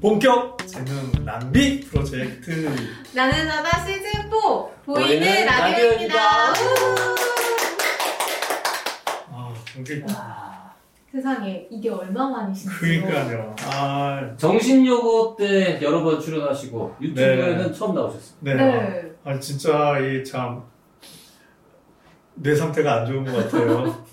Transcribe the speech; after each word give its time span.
본격 0.00 0.56
재능 0.66 1.10
낭비 1.24 1.80
프로젝트. 1.80 2.68
나는 3.14 3.46
나다 3.48 3.84
시즌 3.84 4.12
4 4.12 4.28
보이는 4.30 4.70
보이는 4.86 5.44
라디오입니다. 5.46 6.14
라디오입니다. 6.14 6.84
아, 9.32 9.54
이게 9.76 10.04
아, 10.10 10.70
세상에 11.10 11.66
이게 11.70 11.90
얼마 11.90 12.28
만이신지. 12.28 12.76
그러니까요. 12.76 13.56
아, 13.64 14.34
정신요고 14.36 15.36
때 15.36 15.80
여러 15.82 16.02
번 16.04 16.20
출연하시고 16.20 16.96
유튜브에는 17.00 17.66
네. 17.66 17.72
처음 17.72 17.94
나오셨습니다. 17.94 18.54
네. 18.54 18.54
네. 18.54 19.12
아, 19.24 19.38
진짜 19.38 19.98
이 19.98 20.22
참 20.24 20.62
내 22.40 22.54
상태가 22.54 23.00
안 23.00 23.06
좋은 23.06 23.24
것 23.24 23.32
같아요. 23.34 24.04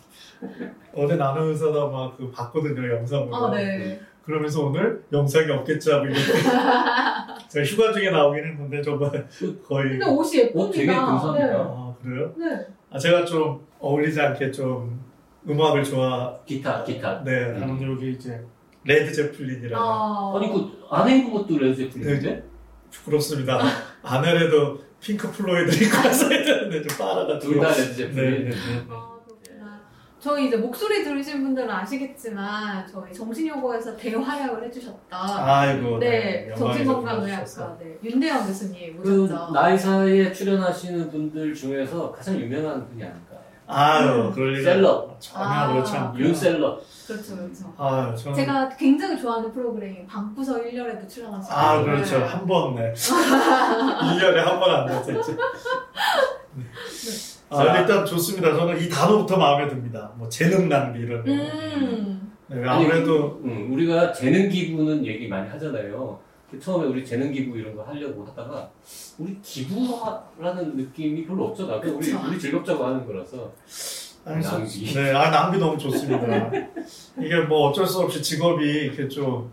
어제 0.96 1.16
나는 1.16 1.44
의사다 1.50 1.86
막 1.90 2.18
그 2.18 2.32
봤거든요 2.32 2.96
영상으로. 2.96 3.36
아, 3.36 3.52
네. 3.52 4.00
그러면서 4.26 4.66
오늘 4.66 5.04
영상이 5.12 5.52
없겠지 5.52 5.92
하고 5.92 6.06
이렇게 6.06 6.20
제가 7.48 7.66
휴가 7.66 7.94
중에 7.94 8.10
나오긴 8.10 8.44
했는데 8.44 8.82
정말 8.82 9.12
거의 9.68 9.90
근데 10.00 10.06
옷이 10.06 10.40
예쁩니다. 10.40 10.60
옷 10.60 10.72
되게 10.72 10.86
근사합니다. 10.88 11.56
아 11.60 11.96
그래요? 12.02 12.34
네. 12.38 12.46
네. 12.56 12.68
아 12.90 12.98
제가 12.98 13.24
좀 13.24 13.66
어울리지 13.80 14.20
않게 14.20 14.52
좀 14.52 15.00
음악을 15.48 15.84
좋아 15.84 16.36
기타, 16.46 16.84
기타. 16.84 17.24
네 17.24 17.44
하는 17.60 17.82
여기 17.92 18.12
이제 18.14 18.42
레드 18.84 19.12
제플린이라는 19.14 19.76
아, 19.78 20.34
아니 20.36 20.52
그 20.52 20.72
안에 20.90 21.20
입은 21.20 21.32
것도 21.32 21.58
레드 21.60 21.76
제플린인데? 21.78 22.44
부끄럽습니다. 22.92 23.60
안에라도 24.02 24.80
핑크 25.00 25.30
플로이드 25.32 25.84
입고 25.84 25.98
왔어야 25.98 26.44
되는데 26.44 26.82
좀 26.82 26.98
빨아가지고 26.98 27.54
둘다 27.54 27.72
네, 27.72 27.78
레드 27.82 27.96
제플린. 27.96 28.44
네, 28.46 28.50
네. 28.50 28.56
아, 28.56 28.86
그렇구나. 28.88 29.05
저희 30.26 30.48
이제 30.48 30.58
목소리 30.58 31.04
들으신 31.04 31.44
분들은 31.44 31.70
아시겠지만 31.70 32.88
저희 32.92 33.14
정신요고에서 33.14 33.96
대활약을 33.96 34.64
해주셨다. 34.66 35.18
아이고 35.22 36.00
네, 36.00 36.48
영광이 36.50 36.58
정신건강의학과 36.74 37.78
네, 37.80 37.96
윤대영 38.04 38.48
교수님 38.48 39.00
그 39.04 39.26
오셨죠. 39.26 39.52
나이 39.54 39.78
사이에 39.78 40.34
출연하시는 40.34 41.12
분들 41.12 41.54
중에서 41.54 42.12
가장 42.12 42.40
유명한 42.40 42.88
분이 42.90 43.04
아닐까. 43.04 43.36
아유 43.68 44.32
그럴 44.34 44.54
리가 44.54 44.72
셀럽. 44.72 45.16
전혀 45.20 45.46
아. 45.46 45.72
그렇지 45.74 45.96
않고 45.96 46.18
윤셀러. 46.18 46.80
그렇죠, 47.06 47.36
그렇죠. 47.36 47.74
아유 47.78 48.16
저는 48.18 48.36
제가 48.36 48.70
굉장히 48.70 49.22
좋아하는 49.22 49.52
프로그램 49.54 50.08
방구석 50.08 50.64
1열에도 50.66 51.08
출연하셨어요. 51.08 51.56
아 51.56 51.84
그렇죠 51.84 52.18
한번 52.26 52.74
네. 52.74 52.92
1년에 52.98 54.38
한 54.38 54.60
번 54.60 54.72
안 54.72 54.88
됐었지 54.88 55.38
아 57.50 57.58
자. 57.64 57.80
일단 57.82 58.06
좋습니다 58.06 58.56
저는 58.56 58.82
이 58.82 58.90
단어부터 58.90 59.38
마음에 59.38 59.68
듭니다 59.68 60.12
뭐 60.16 60.28
재능 60.30 60.68
낭비 60.70 61.00
이런 61.00 61.24
거 61.24 61.32
음. 61.32 62.32
네, 62.48 62.64
아무래도 62.68 63.40
음, 63.44 63.70
우리가 63.74 64.12
재능 64.14 64.50
기부는 64.50 65.04
얘기 65.06 65.28
많이 65.28 65.50
하잖아요. 65.50 66.20
그 66.52 66.60
처음에 66.60 66.86
우리 66.86 67.04
재능 67.04 67.32
기부 67.32 67.58
이런 67.58 67.76
거 67.76 67.82
하려고 67.84 68.24
하다가 68.24 68.70
우리 69.18 69.40
기부라는 69.42 70.76
느낌이 70.78 71.26
별로 71.26 71.46
없죠. 71.46 71.66
나 71.66 71.78
우리. 71.78 71.90
우리 72.14 72.40
즐겁자고 72.40 72.86
하는 72.86 73.06
거라서 73.08 73.52
아니, 74.24 74.44
저- 74.44 74.60
낭비. 74.60 74.94
네, 74.94 75.12
아, 75.12 75.32
낭비 75.32 75.58
너무 75.58 75.76
좋습니다. 75.78 76.52
이게 77.20 77.40
뭐 77.48 77.70
어쩔 77.70 77.86
수 77.88 78.00
없이 78.02 78.22
직업이 78.22 78.64
이렇게 78.64 79.08
좀 79.08 79.52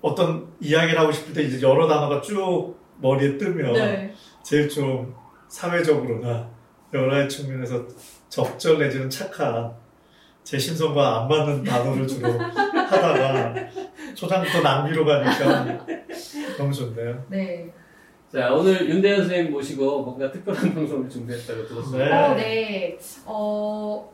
어떤 0.00 0.46
이야기를 0.60 0.98
하고 0.98 1.10
싶을 1.10 1.34
때 1.34 1.42
이제 1.42 1.60
여러 1.60 1.88
단어가 1.88 2.20
쭉 2.20 2.76
머리에 3.00 3.36
뜨면 3.36 3.72
네. 3.72 4.14
제일 4.44 4.68
좀 4.68 5.12
사회적으로나 5.48 6.48
여러 6.92 7.10
가지 7.12 7.36
측면에서 7.36 7.86
적절 8.28 8.78
내지는 8.78 9.08
착한 9.08 9.72
제 10.42 10.58
심성과 10.58 11.22
안 11.22 11.28
맞는 11.28 11.62
단어를 11.64 12.06
주로 12.06 12.28
하다가 12.38 13.54
초장부터 14.14 14.60
낭비로 14.60 15.04
가니까 15.04 15.86
너무 16.58 16.72
좋네요. 16.72 17.24
네. 17.28 17.72
자 18.32 18.52
오늘 18.52 18.88
윤대현 18.88 19.18
선생님 19.18 19.52
모시고 19.52 20.02
뭔가 20.02 20.30
특별한 20.30 20.74
방송을 20.74 21.08
준비했다고 21.08 21.66
들었습니다. 21.66 22.04
네. 22.04 22.12
어, 22.12 22.34
네. 22.34 22.98
어, 23.26 24.12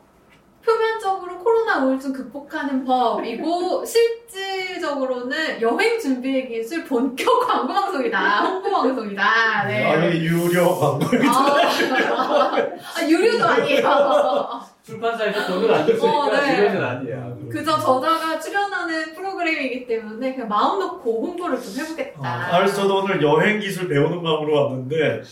표면적으로 0.66 1.38
코로나 1.38 1.84
우울증 1.84 2.12
극복하는 2.12 2.84
법이고, 2.84 3.84
실질적으로는 3.86 5.62
여행 5.62 5.98
준비의 5.98 6.48
기술 6.48 6.84
본격 6.84 7.38
광고 7.46 7.72
방송이다. 7.72 8.40
홍보 8.44 8.70
방송이다. 8.70 9.64
네. 9.68 9.84
아, 9.84 10.06
여기 10.06 10.18
유료 10.26 10.76
광고. 10.78 11.06
아, 11.28 12.56
아, 12.96 13.08
유료도 13.08 13.44
아니에요. 13.44 14.60
출판사에서 14.82 15.46
돈을 15.46 15.72
안 15.74 15.86
줬으니까 15.86 16.18
어, 16.18 16.30
네. 16.30 16.58
유료는 16.58 16.84
아니야. 16.84 17.36
그저 17.50 17.78
저자가 17.78 18.38
출연하는 18.40 19.14
프로그램이기 19.14 19.86
때문에 19.86 20.32
그냥 20.34 20.48
마음 20.48 20.78
놓고 20.80 21.26
홍보를 21.26 21.60
좀 21.60 21.72
해보겠다. 21.76 22.20
아, 22.22 22.58
그래서 22.58 22.82
저도 22.82 22.98
오늘 22.98 23.22
여행 23.22 23.60
기술 23.60 23.88
배우는 23.88 24.22
마음으로 24.22 24.54
왔는데 24.62 25.22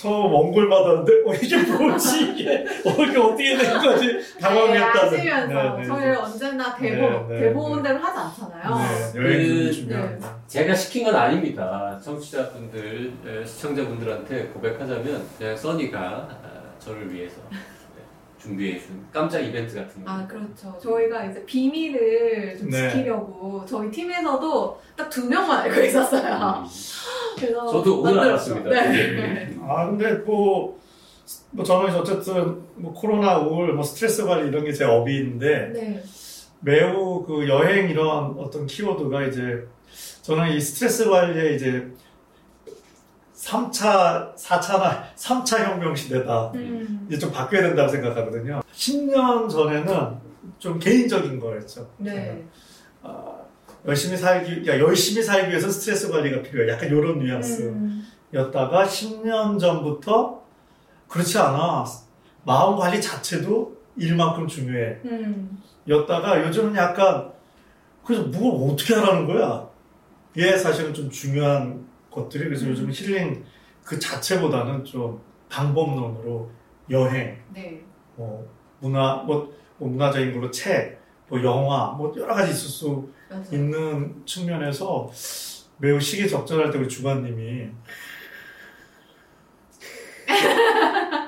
처음 0.00 0.32
원고를 0.32 0.68
받았는데 0.68 1.12
어 1.26 1.34
이게 1.34 1.56
뭐지 1.62 2.32
이게 2.32 2.64
어 2.84 3.02
이게 3.02 3.18
어떻게 3.18 3.56
된 3.56 3.82
거지 3.82 4.06
네, 4.06 4.38
당황했다는 4.40 5.14
아시면서 5.14 5.76
네, 5.76 5.82
네. 5.82 5.86
저희 5.88 6.14
언제나 6.16 6.76
대본, 6.76 7.28
네, 7.28 7.34
네, 7.34 7.40
대본 7.40 7.82
대로 7.82 7.98
하지 7.98 8.18
않잖아요. 8.18 9.12
네, 9.14 9.20
그- 9.20 9.72
중요합니다. 9.72 10.36
제가 10.46 10.74
시킨 10.74 11.04
건 11.04 11.16
아닙니다. 11.16 11.98
청취자분들, 12.04 13.12
에, 13.26 13.44
시청자분들한테 13.44 14.44
고백하자면 14.54 15.26
그냥 15.36 15.56
써니가 15.56 15.98
아, 15.98 16.78
저를 16.78 17.12
위해서 17.12 17.36
네, 17.50 17.58
준비해준 18.40 19.06
깜짝 19.12 19.40
이벤트 19.40 19.74
같은 19.76 20.04
거. 20.04 20.10
아, 20.10 20.26
그렇죠. 20.26 20.76
저희가 20.80 21.24
이제 21.26 21.44
비밀을 21.44 22.56
좀 22.58 22.70
네. 22.70 22.88
지키려고 22.90 23.64
저희 23.66 23.90
팀에서도 23.90 24.80
딱 24.96 25.08
두 25.10 25.28
명만 25.28 25.62
알고 25.62 25.80
있었어요. 25.82 26.64
그래서 27.36 27.66
저도 27.72 28.00
오늘 28.00 28.14
만들었죠. 28.14 28.54
알았습니다. 28.54 28.70
네. 28.90 29.56
아 29.66 29.86
근데 29.86 30.12
뭐, 30.24 30.78
뭐 31.50 31.64
저는 31.64 31.94
어쨌든 31.96 32.62
뭐 32.76 32.92
코로나 32.92 33.38
우울 33.38 33.72
뭐 33.72 33.82
스트레스 33.82 34.24
관리 34.24 34.48
이런 34.48 34.64
게 34.64 34.72
제 34.72 34.84
업이인데 34.84 35.70
네. 35.74 36.02
매우 36.60 37.24
그 37.24 37.48
여행 37.48 37.88
이런 37.90 38.34
어떤 38.38 38.66
키워드가 38.66 39.24
이제 39.26 39.64
저는 40.22 40.50
이 40.52 40.60
스트레스 40.60 41.08
관리에 41.08 41.54
이제 41.54 41.86
3차, 43.48 44.34
4차나 44.34 45.14
3차 45.16 45.64
혁명 45.64 45.94
시대다. 45.96 46.52
음. 46.54 47.06
이제 47.08 47.18
좀 47.18 47.32
바뀌어야 47.32 47.62
된다고 47.62 47.88
생각하거든요. 47.88 48.60
10년 48.72 49.48
전에는 49.48 50.16
좀 50.58 50.78
개인적인 50.78 51.40
거였죠. 51.40 51.88
네. 51.96 52.44
아, 53.02 53.38
열심히 53.86 54.16
살기, 54.16 54.68
야, 54.68 54.78
열심히 54.78 55.22
살기 55.22 55.50
위해서 55.50 55.70
스트레스 55.70 56.10
관리가 56.10 56.42
필요해. 56.42 56.70
약간 56.70 56.88
이런 56.88 57.18
뉘앙스였다가 57.20 58.82
음. 58.82 58.86
10년 58.86 59.58
전부터 59.58 60.42
그렇지 61.08 61.38
않아. 61.38 61.84
마음 62.44 62.76
관리 62.76 63.00
자체도 63.00 63.78
일만큼 63.96 64.46
중요해. 64.46 64.98
음. 65.06 65.62
였다가 65.88 66.44
요즘은 66.46 66.76
약간 66.76 67.32
그래서 68.04 68.24
뭘 68.24 68.70
어떻게 68.70 68.94
하라는 68.94 69.26
거야? 69.26 69.66
이게 70.34 70.56
사실은 70.56 70.92
좀 70.92 71.10
중요한 71.10 71.88
것들이 72.18 72.44
그래서 72.44 72.66
음. 72.66 72.70
요즘 72.70 72.90
힐링 72.90 73.44
그 73.84 73.98
자체보다는 73.98 74.84
좀 74.84 75.20
방법론으로 75.48 76.50
여행, 76.90 77.38
네. 77.52 77.82
뭐 78.16 78.46
문화, 78.80 79.16
뭐, 79.26 79.52
뭐 79.78 79.88
문화적인 79.88 80.32
걸로 80.34 80.50
책, 80.50 81.00
뭐 81.28 81.42
영화, 81.42 81.92
뭐 81.92 82.12
여러 82.16 82.34
가지 82.34 82.50
있을 82.50 82.68
수 82.68 83.08
맞아요. 83.30 83.44
있는 83.52 84.22
측면에서 84.26 85.10
매우 85.78 86.00
시기 86.00 86.28
적절할 86.28 86.70
때 86.70 86.78
우리 86.78 86.88
주관님이 86.88 87.68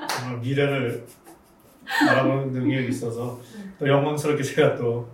정말 0.09 0.39
미래를 0.39 1.05
바라보는 1.85 2.51
능력이 2.51 2.89
있어서 2.89 3.39
또 3.79 3.87
영광스럽게 3.87 4.43
제가 4.43 4.75
또 4.75 5.09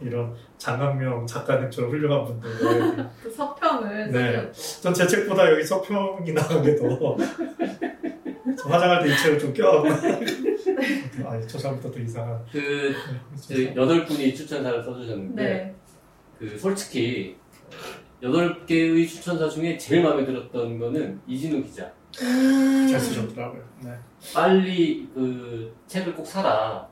이런 0.00 0.34
장강명 0.62 1.26
작가님처럼 1.26 1.90
훌륭한 1.90 2.24
분들 2.24 3.08
그 3.22 3.30
서평을 3.30 4.12
네. 4.12 4.52
전 4.52 4.94
제 4.94 5.04
책보다 5.06 5.50
여기 5.50 5.64
서평이 5.64 6.32
나오게 6.32 6.76
더 6.76 7.16
저 8.58 8.68
화장할 8.68 9.02
때이 9.02 9.16
책을 9.16 9.38
좀 9.40 9.52
껴하고 9.52 9.88
아니 11.26 11.46
초장부터 11.48 11.90
또 11.90 11.98
이상한 11.98 12.44
그, 12.52 12.94
저 13.40 13.74
여덟 13.74 14.04
분이 14.04 14.34
추천사를 14.34 14.82
써주셨는데, 14.84 15.42
네. 15.42 15.74
그, 16.38 16.58
솔직히, 16.58 17.36
여덟 18.22 18.64
개의 18.66 19.06
추천사 19.08 19.48
중에 19.48 19.76
제일 19.78 20.02
마음에 20.02 20.24
들었던 20.24 20.78
거는 20.78 21.20
이진우 21.26 21.62
기자. 21.62 21.90
음. 22.20 22.86
잘 22.90 23.00
쓰셨다. 23.00 23.26
그러더라고요. 23.28 23.62
네. 23.84 23.90
빨리 24.34 25.08
그 25.14 25.74
책을 25.86 26.14
꼭 26.14 26.26
사라. 26.26 26.86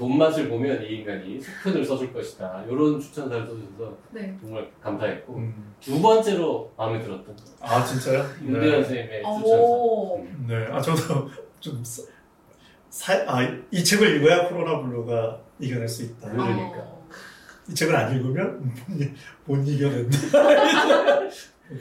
어, 0.00 0.06
돈 0.06 0.16
맛을 0.16 0.48
보면 0.48 0.82
이 0.82 0.96
인간이 0.96 1.38
속편을 1.40 1.84
써줄 1.84 2.12
것이다. 2.12 2.64
이런 2.66 2.98
추천사를 2.98 3.46
써주셔서 3.46 3.96
네. 4.12 4.34
정말 4.40 4.66
감사했고 4.82 5.34
음. 5.36 5.74
두 5.78 6.00
번째로 6.00 6.72
마음에 6.76 6.98
들었던 6.98 7.26
거. 7.36 7.42
아 7.60 7.84
진짜요? 7.84 8.24
윤대현 8.42 8.62
네. 8.62 8.72
선생님의 8.82 9.22
추천사. 9.22 9.54
오. 9.56 10.26
네. 10.48 10.66
아 10.70 10.80
저도 10.80 11.28
좀 11.60 11.82
사, 12.88 13.12
아, 13.26 13.46
이 13.70 13.84
책을 13.84 14.16
읽어야 14.16 14.48
코로나 14.48 14.82
블루가 14.82 15.38
이겨낼 15.60 15.86
수 15.86 16.04
있다. 16.04 16.28
음. 16.28 16.36
그러니까. 16.36 16.78
어. 16.78 17.06
이 17.68 17.74
책을 17.74 17.94
안 17.94 18.12
읽으면 18.16 18.58
못, 18.88 19.00
이- 19.00 19.12
못 19.44 19.68
이겨낸다. 19.68 20.16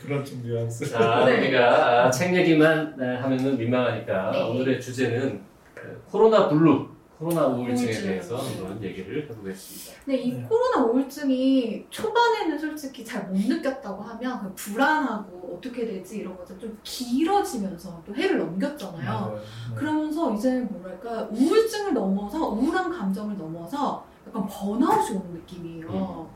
그런 0.03 0.23
좀 0.23 0.43
뉘앙스. 0.43 0.87
자, 0.91 1.25
네. 1.25 1.39
우리가 1.39 2.05
아, 2.05 2.11
책 2.11 2.35
얘기만 2.35 2.95
아, 3.01 3.23
하면은 3.23 3.57
민망하니까 3.57 4.31
네. 4.31 4.43
오늘의 4.43 4.79
주제는 4.79 5.41
그 5.73 6.03
코로나 6.11 6.47
블루, 6.47 6.87
코로나 7.19 7.47
우울증에 7.47 7.87
우울증. 7.87 8.03
대해서 8.07 8.37
한번 8.37 8.81
얘기를 8.81 9.23
해보겠습니다. 9.23 10.01
근데 10.05 10.17
이 10.21 10.33
네. 10.35 10.45
코로나 10.47 10.85
우울증이 10.85 11.85
초반에는 11.89 12.57
솔직히 12.57 13.03
잘 13.03 13.27
못 13.29 13.37
느꼈다고 13.37 14.01
하면 14.01 14.41
그 14.41 14.53
불안하고 14.55 15.55
어떻게 15.57 15.85
되지 15.85 16.19
이런 16.19 16.37
것들 16.37 16.57
좀 16.57 16.79
길어지면서 16.81 18.01
또 18.07 18.15
해를 18.15 18.37
넘겼잖아요. 18.39 19.33
네. 19.35 19.75
그러면서 19.75 20.33
이제 20.33 20.61
뭐랄까 20.61 21.27
우울증을 21.29 21.93
넘어서 21.93 22.47
우울한 22.47 22.89
감정을 22.89 23.37
넘어서 23.37 24.05
약간 24.25 24.47
번아웃이 24.47 25.17
오는 25.17 25.33
느낌이에요. 25.33 26.29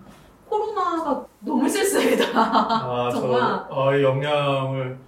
코로나가 0.49 1.25
너무 1.39 1.67
싫습니다. 1.69 2.25
아, 2.35 3.09
저, 3.09 3.21
정말. 3.21 3.65
어, 3.69 4.01
영향을 4.01 4.99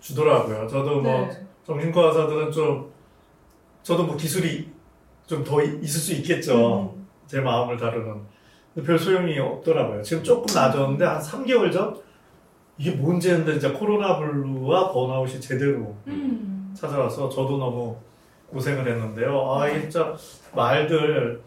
주더라고요. 0.00 0.66
저도 0.66 1.00
뭐, 1.00 1.12
네. 1.12 1.46
정신과 1.64 2.08
의사들은 2.08 2.50
좀, 2.50 2.90
저도 3.84 4.04
뭐 4.04 4.16
기술이 4.16 4.71
좀 5.32 5.44
더 5.44 5.62
있을 5.62 6.00
수 6.00 6.12
있겠죠. 6.14 6.92
음. 6.94 7.06
제 7.26 7.40
마음을 7.40 7.76
다루는. 7.78 8.20
별 8.84 8.98
소용이 8.98 9.38
없더라고요. 9.38 10.02
지금 10.02 10.22
조금 10.22 10.46
나아졌는데 10.54 11.04
한 11.04 11.20
3개월 11.20 11.72
전? 11.72 11.94
이게 12.78 12.90
뭔지 12.92 13.30
했는데 13.30 13.58
진짜 13.58 13.72
코로나 13.72 14.18
블루와 14.18 14.92
번아웃이 14.92 15.40
제대로 15.40 15.94
음. 16.06 16.74
찾아와서 16.78 17.28
저도 17.28 17.58
너무 17.58 17.96
고생을 18.50 18.86
했는데요. 18.86 19.52
아, 19.54 19.68
이게 19.68 19.82
진짜 19.82 20.14
말들, 20.54 21.40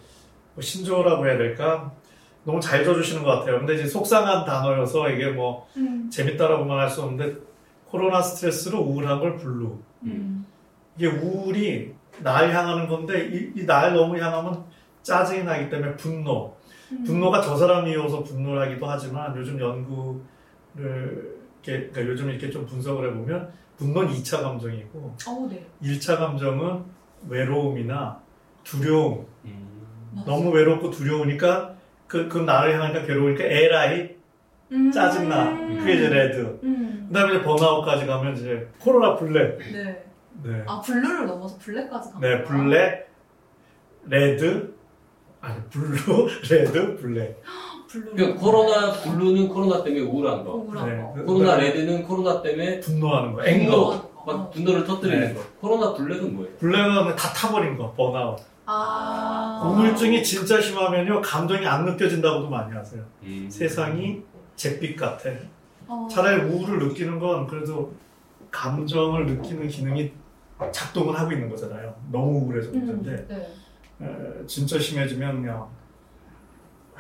뭐 0.54 0.62
신조어라고 0.62 1.26
해야 1.28 1.38
될까? 1.38 1.92
너무 2.44 2.60
잘 2.60 2.84
줘주시는 2.84 3.24
것 3.24 3.40
같아요. 3.40 3.58
근데 3.60 3.74
이제 3.76 3.88
속상한 3.88 4.46
단어여서 4.46 5.10
이게 5.10 5.30
뭐 5.30 5.68
음. 5.78 6.10
재밌다라고만 6.12 6.80
할 6.80 6.90
수 6.90 7.02
없는데 7.02 7.40
코로나 7.90 8.22
스트레스로 8.22 8.80
우울한 8.82 9.20
걸 9.20 9.36
블루. 9.36 9.78
음. 10.04 10.46
이게 10.98 11.08
우울이 11.08 11.94
날 12.24 12.54
향하는 12.54 12.88
건데 12.88 13.52
이날 13.56 13.94
너무 13.94 14.18
향하면 14.18 14.64
짜증이 15.04 15.44
나기 15.44 15.70
때문에 15.70 15.96
분노. 15.96 16.56
음. 16.92 17.04
분노가 17.04 17.42
저 17.42 17.56
사람이어서 17.56 18.24
분노를 18.24 18.62
하기도 18.62 18.86
하지만 18.86 19.36
요즘 19.36 19.60
연구를 19.60 21.36
이렇게 21.64 21.90
그러니까 21.90 22.06
요즘 22.08 22.30
이렇게 22.30 22.50
좀 22.50 22.66
분석을 22.66 23.10
해보면 23.10 23.52
분노는 23.78 24.14
2차 24.14 24.42
감정이고 24.42 25.16
어, 25.28 25.48
네. 25.50 25.66
1차 25.82 26.18
감정은 26.18 26.84
외로움이나 27.28 28.20
두려움. 28.64 29.26
맞아. 30.14 30.32
너무 30.32 30.52
외롭고 30.52 30.90
두려우니까 30.92 31.76
그, 32.08 32.30
그 32.30 32.38
나를 32.38 32.76
향하니까 32.76 33.06
괴로우니까 33.06 33.44
에라이, 33.44 34.16
음. 34.72 34.92
짜증나. 34.92 35.58
그게 35.68 35.96
이제 35.96 36.10
레드. 36.10 36.60
음. 36.64 37.06
그 37.08 37.14
다음에 37.14 37.36
이제 37.36 37.44
번아웃까지 37.44 38.06
가면 38.06 38.36
이제 38.38 38.68
코로나 38.80 39.16
블랙. 39.16 39.58
네. 39.60 40.04
네. 40.44 40.64
아 40.68 40.80
블루를 40.82 41.26
넘어서 41.28 41.58
블랙까지 41.58 42.12
간 42.12 42.22
네, 42.22 42.28
거예요? 42.44 42.44
블랙, 42.46 43.08
레드, 44.08 44.74
아니, 45.42 45.62
블루, 45.70 46.28
레드, 46.50 46.96
블랙. 46.98 47.42
블루를 47.88 48.14
그러니까 48.16 48.40
코로나 48.42 48.92
블루는 48.92 49.48
코로나 49.48 49.84
때문에 49.84 50.02
우울한 50.04 50.44
거. 50.44 50.54
우울한 50.56 50.90
네. 50.90 51.02
거. 51.02 51.14
그- 51.14 51.26
코로나 51.26 51.56
레드는 51.58 52.04
코로나 52.04 52.42
때문에 52.42 52.80
분노하는 52.80 53.34
거, 53.34 53.46
anger. 53.46 54.12
거. 54.12 54.16
막 54.26 54.50
분노를 54.52 54.84
터뜨리는 54.86 55.28
네. 55.28 55.34
거. 55.36 55.42
코로나 55.62 55.94
블랙은 55.94 56.36
뭐예요? 56.36 56.56
블랙은 56.58 57.16
다 57.16 57.30
타버린 57.34 57.78
거, 57.78 57.94
번아웃. 57.94 58.40
아. 58.66 59.62
우울증이 59.64 60.24
진짜 60.24 60.60
심하면요, 60.60 61.22
감정이 61.22 61.66
안 61.68 61.86
느껴진다고도 61.86 62.50
많이 62.50 62.74
하세요. 62.74 63.04
음. 63.24 63.48
세상이 63.52 64.24
잿빛 64.56 64.98
같아. 64.98 65.30
어. 65.88 66.08
차라리 66.10 66.42
우울을 66.42 66.80
느끼는 66.88 67.20
건 67.20 67.46
그래도 67.46 67.94
감정을 68.50 69.28
느끼는 69.28 69.68
기능이 69.68 70.12
작동을 70.72 71.18
하고 71.18 71.32
있는 71.32 71.50
거잖아요. 71.50 71.94
너무 72.12 72.46
우울해서 72.46 72.72
음, 72.72 72.86
문제인데 72.86 73.28
네. 73.28 74.06
에, 74.06 74.46
진짜 74.48 74.80
심해지면 74.80 75.42
그냥 75.42 75.68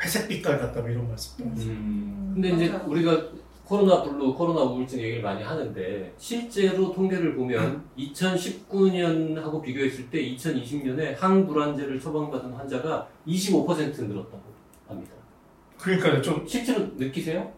회색 0.02 0.28
빛깔 0.28 0.60
같다 0.60 0.82
뭐 0.82 0.90
이런 0.90 1.08
말씀. 1.08 1.46
음. 1.46 2.32
근데 2.34 2.50
이제 2.50 2.70
맞아요. 2.70 2.90
우리가 2.90 3.22
코로나 3.64 4.04
블루, 4.04 4.36
코로나 4.36 4.62
우울증 4.62 5.00
얘기를 5.00 5.24
많이 5.24 5.42
하는데 5.42 6.14
실제로 6.18 6.92
통계를 6.92 7.36
보면 7.36 7.84
2019년하고 7.98 9.62
비교했을 9.62 10.10
때 10.10 10.22
2020년에 10.36 11.18
항불안제를 11.18 12.00
처방받은 12.00 12.54
환자가 12.54 13.08
25% 13.28 14.04
늘었다고 14.08 14.42
합니다. 14.88 15.12
그러니까 15.80 16.22
좀 16.22 16.46
실제로 16.48 16.86
느끼세요? 16.96 17.52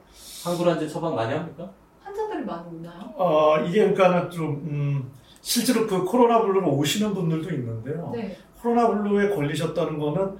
항불안제 0.45 0.87
처방 0.87 1.13
많이 1.15 1.33
합니까? 1.33 1.69
환자들이 2.01 2.45
많이 2.45 2.77
오나요? 2.77 3.13
어, 3.17 3.59
이게 3.65 3.79
그러니까는 3.91 4.29
좀 4.29 4.45
음, 4.69 5.11
실제로 5.47 5.87
그 5.87 6.03
코로나 6.03 6.41
블루로 6.41 6.75
오시는 6.75 7.13
분들도 7.13 7.49
있는데요. 7.51 8.11
네. 8.13 8.37
코로나 8.61 8.89
블루에 8.89 9.33
걸리셨다는 9.33 9.97
거는 9.97 10.37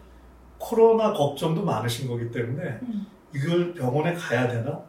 코로나 0.58 1.14
걱정도 1.14 1.64
많으신 1.64 2.10
거기 2.10 2.30
때문에 2.30 2.80
음. 2.82 3.06
이걸 3.34 3.74
병원에 3.74 4.14
가야 4.14 4.50
되나? 4.50 4.82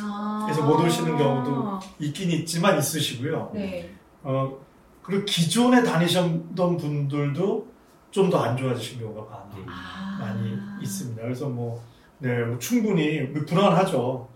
아. 0.00 0.44
그래서 0.46 0.64
못 0.64 0.82
오시는 0.82 1.18
경우도 1.18 1.80
있긴 1.98 2.30
있지만 2.30 2.78
있으시고요. 2.78 3.50
네. 3.52 3.90
어, 4.22 4.56
그리고 5.02 5.26
기존에 5.26 5.82
다니셨던 5.82 6.76
분들도 6.78 7.70
좀 8.10 8.30
더 8.30 8.38
안 8.38 8.56
좋아지신 8.56 9.00
경우가 9.00 9.22
많이, 9.52 9.66
아. 9.68 10.16
많이 10.18 10.56
있습니다. 10.82 11.20
그래서 11.20 11.46
뭐, 11.50 11.78
네, 12.20 12.42
뭐 12.42 12.58
충분히 12.58 13.30
불안하죠. 13.34 14.26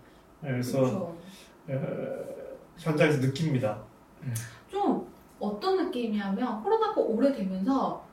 네, 0.43 0.51
그래서 0.51 0.79
그렇죠. 0.79 1.17
에, 1.71 1.81
현장에서 2.77 3.21
느낍니다. 3.21 3.79
좀 4.21 4.33
어떤 5.47 5.77
느낌이냐면 5.85 6.63
코로나가 6.63 7.01
오래되면서 7.01 8.05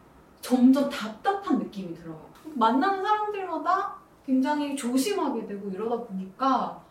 점점 0.42 0.90
답답한 0.90 1.60
느낌이 1.60 1.94
들어요. 1.96 2.20
만나는 2.56 3.02
사람들마다 3.04 3.96
굉장히 4.26 4.76
조심하게 4.76 5.46
되고 5.48 5.70
이러다 5.70 6.04
보니까 6.04 6.82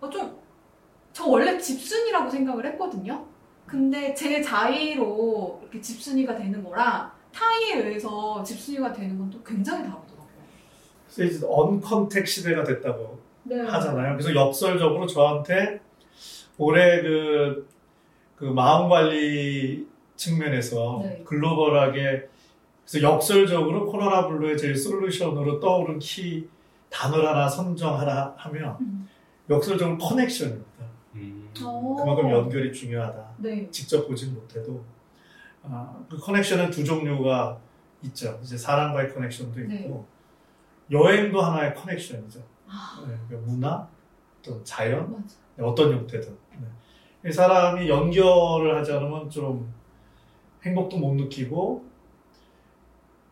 어, 0.00 0.08
좀저 0.10 1.26
원래 1.26 1.58
집순이라고 1.58 2.30
생각을 2.30 2.64
했거든요. 2.66 3.24
근데 3.66 4.14
제 4.14 4.40
자의로 4.40 5.58
이렇게 5.62 5.80
집순이가 5.80 6.36
되는 6.36 6.62
거랑 6.64 7.10
타의에 7.32 7.76
의해서 7.84 8.42
집순이가 8.42 8.92
되는 8.92 9.18
건 9.18 9.30
또 9.30 9.42
굉장히 9.42 9.82
다르더라고요. 9.82 10.28
그래서 11.14 11.36
이제 11.36 11.46
언컨택 11.48 12.26
시대가 12.26 12.64
됐다고 12.64 13.18
네. 13.44 13.60
하잖아요. 13.60 14.16
그래서 14.16 14.34
역설적으로 14.34 15.06
저한테 15.06 15.80
올해 16.56 17.02
그, 17.02 17.68
그 18.38 18.44
마음 18.44 18.88
관리 18.88 19.86
측면에서 20.14 21.00
네. 21.02 21.22
글로벌하게 21.24 22.28
그래서 22.88 23.02
역설적으로 23.02 23.86
코로나 23.86 24.28
블루의 24.28 24.56
제일 24.56 24.76
솔루션으로 24.76 25.60
떠오른 25.60 25.98
키 25.98 26.48
단어를 26.88 27.28
하나 27.28 27.48
선정하라 27.48 28.34
하면 28.36 28.76
음. 28.80 29.08
역설적으로 29.50 29.98
커넥션입니다. 29.98 30.84
음. 31.16 31.50
어. 31.62 31.96
그만큼 31.98 32.30
연결이 32.30 32.72
중요하다. 32.72 33.34
네. 33.38 33.68
직접 33.70 34.06
보진 34.06 34.34
못해도 34.34 34.84
아, 35.64 36.04
그 36.08 36.16
커넥션은 36.16 36.70
두 36.70 36.84
종류가 36.84 37.58
있죠. 38.04 38.38
이제 38.42 38.56
사람과의 38.56 39.12
커넥션도 39.12 39.60
있고 39.60 40.06
여행도 40.90 41.40
하나의 41.40 41.74
커넥션이죠. 41.74 42.40
아, 42.68 43.04
네, 43.06 43.14
그러니까 43.26 43.50
문화, 43.50 43.88
또 44.42 44.62
자연, 44.62 45.10
맞아. 45.10 45.36
네, 45.56 45.64
어떤 45.64 45.92
형태든. 45.92 46.48
사람이 47.32 47.88
연결을 47.88 48.76
하지 48.76 48.92
않으면 48.92 49.28
좀 49.28 49.72
행복도 50.64 50.96
못 50.98 51.14
느끼고, 51.14 51.84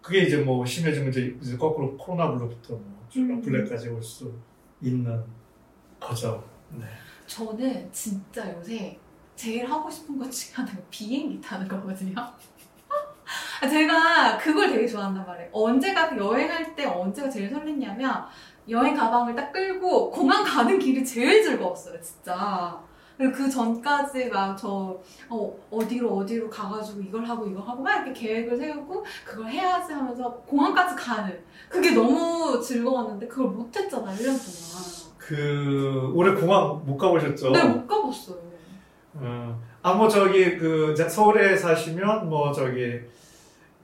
그게 0.02 0.20
이제 0.20 0.36
뭐 0.38 0.64
심해지면 0.64 1.08
이제, 1.10 1.36
이제 1.40 1.56
거꾸로 1.56 1.96
코로나 1.96 2.30
블루부터 2.30 2.74
뭐 2.74 3.06
음. 3.16 3.40
블랙까지 3.42 3.88
올 3.88 4.02
수 4.02 4.32
있는 4.80 5.24
거죠. 5.98 6.44
네. 6.70 6.84
저는 7.26 7.88
진짜 7.92 8.52
요새 8.54 8.98
제일 9.34 9.68
하고 9.70 9.90
싶은 9.90 10.18
것 10.18 10.30
중에 10.30 10.54
하나가 10.54 10.78
비행기 10.90 11.40
타는 11.40 11.66
거거든요. 11.66 12.14
아, 13.62 13.68
제가 13.68 14.36
그걸 14.38 14.70
되게 14.70 14.86
좋아한단 14.86 15.26
말이에요. 15.26 15.48
언제가 15.52 16.16
여행할 16.16 16.74
때 16.76 16.84
언제가 16.84 17.28
제일 17.28 17.50
설렜냐면 17.50 18.26
여행 18.68 18.94
가방을 18.94 19.34
딱 19.34 19.50
끌고 19.52 20.10
공항 20.10 20.44
가는 20.44 20.78
길이 20.78 21.04
제일 21.04 21.42
즐거웠어요, 21.42 22.00
진짜. 22.00 22.80
그리고 23.16 23.32
그 23.32 23.49
전까지 23.50 24.28
막저 24.28 25.00
어, 25.30 25.56
어디로 25.70 26.18
어디로 26.18 26.50
가가지고 26.50 27.00
이걸 27.00 27.25
하고 27.25 27.46
이걸 27.46 27.62
하고 27.62 27.82
막 27.82 28.04
이렇게 28.06 28.12
계획을 28.12 28.56
세우고 28.56 29.04
그걸 29.25 29.49
해야지 29.49 29.92
하면서 29.92 30.30
공항까지 30.46 30.94
가는 30.96 31.38
그게 31.68 31.92
너무 31.92 32.61
즐거웠는데 32.61 33.26
그걸 33.26 33.49
못했잖아 33.49 34.12
1년 34.12 34.25
동안. 34.26 35.06
그 35.16 36.12
올해 36.14 36.35
공항 36.35 36.82
못 36.85 36.96
가보셨죠? 36.99 37.50
네, 37.50 37.64
못 37.64 37.87
가봤어요. 37.87 38.37
어, 39.14 39.58
아뭐 39.82 40.08
저기 40.08 40.58
그 40.58 40.94
서울에 41.08 41.56
사시면 41.56 42.28
뭐 42.28 42.52
저기 42.52 43.00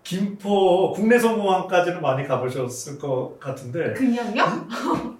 김포 0.05 0.93
국내선공항까지는 0.93 2.03
많이 2.03 2.27
가보셨을 2.27 2.99
것 2.99 3.39
같은데. 3.41 3.93
그냥요? 3.95 4.45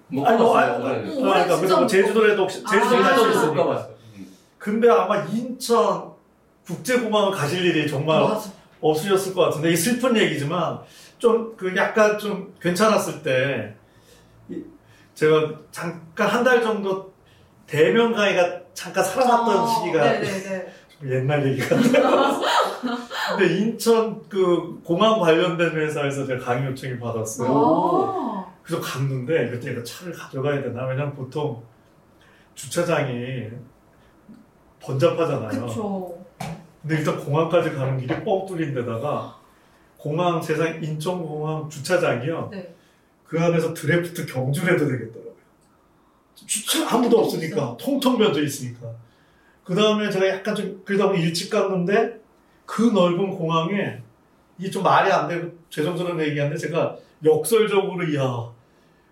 못 0.09 0.25
아니, 0.27 0.37
뭐, 0.37 0.53
가봤어요. 0.53 0.85
아니, 0.85 1.03
네. 1.03 1.23
어, 1.23 1.29
아, 1.29 1.33
그러니까 1.33 1.43
진짜 1.43 1.57
그래서 1.57 1.75
뭐못 1.75 1.89
제주도에도 1.89 2.43
혹시 2.43 2.63
아, 2.65 2.69
제주도 2.69 2.89
제주도도 3.03 3.23
제주도를 3.31 3.55
못. 3.55 3.63
가봤어요. 3.63 3.92
음. 4.63 4.79
근데 4.79 4.89
아마 4.89 5.17
인천 5.25 6.11
국제공항을 6.65 7.31
가실 7.31 7.65
일이 7.65 7.87
정말 7.89 8.21
맞아. 8.21 8.49
없으셨을 8.81 9.33
것 9.33 9.41
같은데 9.45 9.69
이게 9.69 9.77
슬픈 9.77 10.15
얘기지만 10.17 10.79
좀 11.19 11.55
그 11.57 11.73
약간 11.75 12.17
좀 12.17 12.53
괜찮았을 12.61 13.23
때 13.23 13.75
이- 14.49 14.63
제가 15.13 15.51
잠깐 15.71 16.27
한 16.27 16.43
달 16.43 16.61
정도 16.61 17.13
대면 17.67 18.13
강의가 18.13 18.61
잠깐 18.73 19.03
살아났던 19.03 19.57
어, 19.57 19.67
시기가 19.67 20.03
옛날 21.05 21.45
얘기 21.47 21.61
같아요. 21.61 22.41
근데 23.37 23.57
인천 23.57 24.21
그 24.29 24.79
공항 24.83 25.19
관련된 25.19 25.71
회사에서 25.71 26.25
제가 26.25 26.43
강의 26.43 26.69
요청을 26.71 26.99
받았어요. 26.99 27.49
아, 27.51 28.45
그래서 28.63 28.81
갔는데 28.81 29.49
그때 29.49 29.81
차를 29.83 30.13
가져가야 30.13 30.61
되나? 30.61 30.85
왜냐면 30.87 31.13
보통 31.13 31.61
주차장이 32.55 33.47
번잡하잖아요. 34.83 35.65
그쵸. 35.65 36.17
근데 36.81 36.97
일단 36.97 37.17
공항까지 37.17 37.71
가는 37.71 37.97
길이 37.97 38.13
뻥 38.23 38.45
뚫린 38.45 38.73
데다가 38.73 39.39
공항 39.97 40.41
세상 40.41 40.83
인천공항 40.83 41.69
주차장이요. 41.69 42.49
네. 42.51 42.75
그 43.23 43.39
안에서 43.39 43.73
드래프트 43.73 44.25
경주해도 44.25 44.85
되겠더라고요. 44.85 45.33
주차 46.35 46.93
아무도 46.93 47.19
없으니까 47.19 47.77
통통 47.79 48.17
비어져 48.17 48.43
있으니까. 48.43 48.91
그 49.63 49.73
다음에 49.73 50.11
제가 50.11 50.27
약간 50.27 50.53
좀 50.53 50.81
그러다 50.83 51.07
보니 51.07 51.21
일찍 51.21 51.49
갔는데 51.49 52.21
그 52.65 52.81
넓은 52.81 53.29
공항에 53.29 54.01
이게 54.57 54.69
좀 54.69 54.83
말이 54.83 55.11
안 55.11 55.27
되고 55.27 55.51
죄송스러운 55.69 56.19
얘기한데 56.19 56.57
제가 56.57 56.97
역설적으로 57.23 58.13
야 58.15 58.51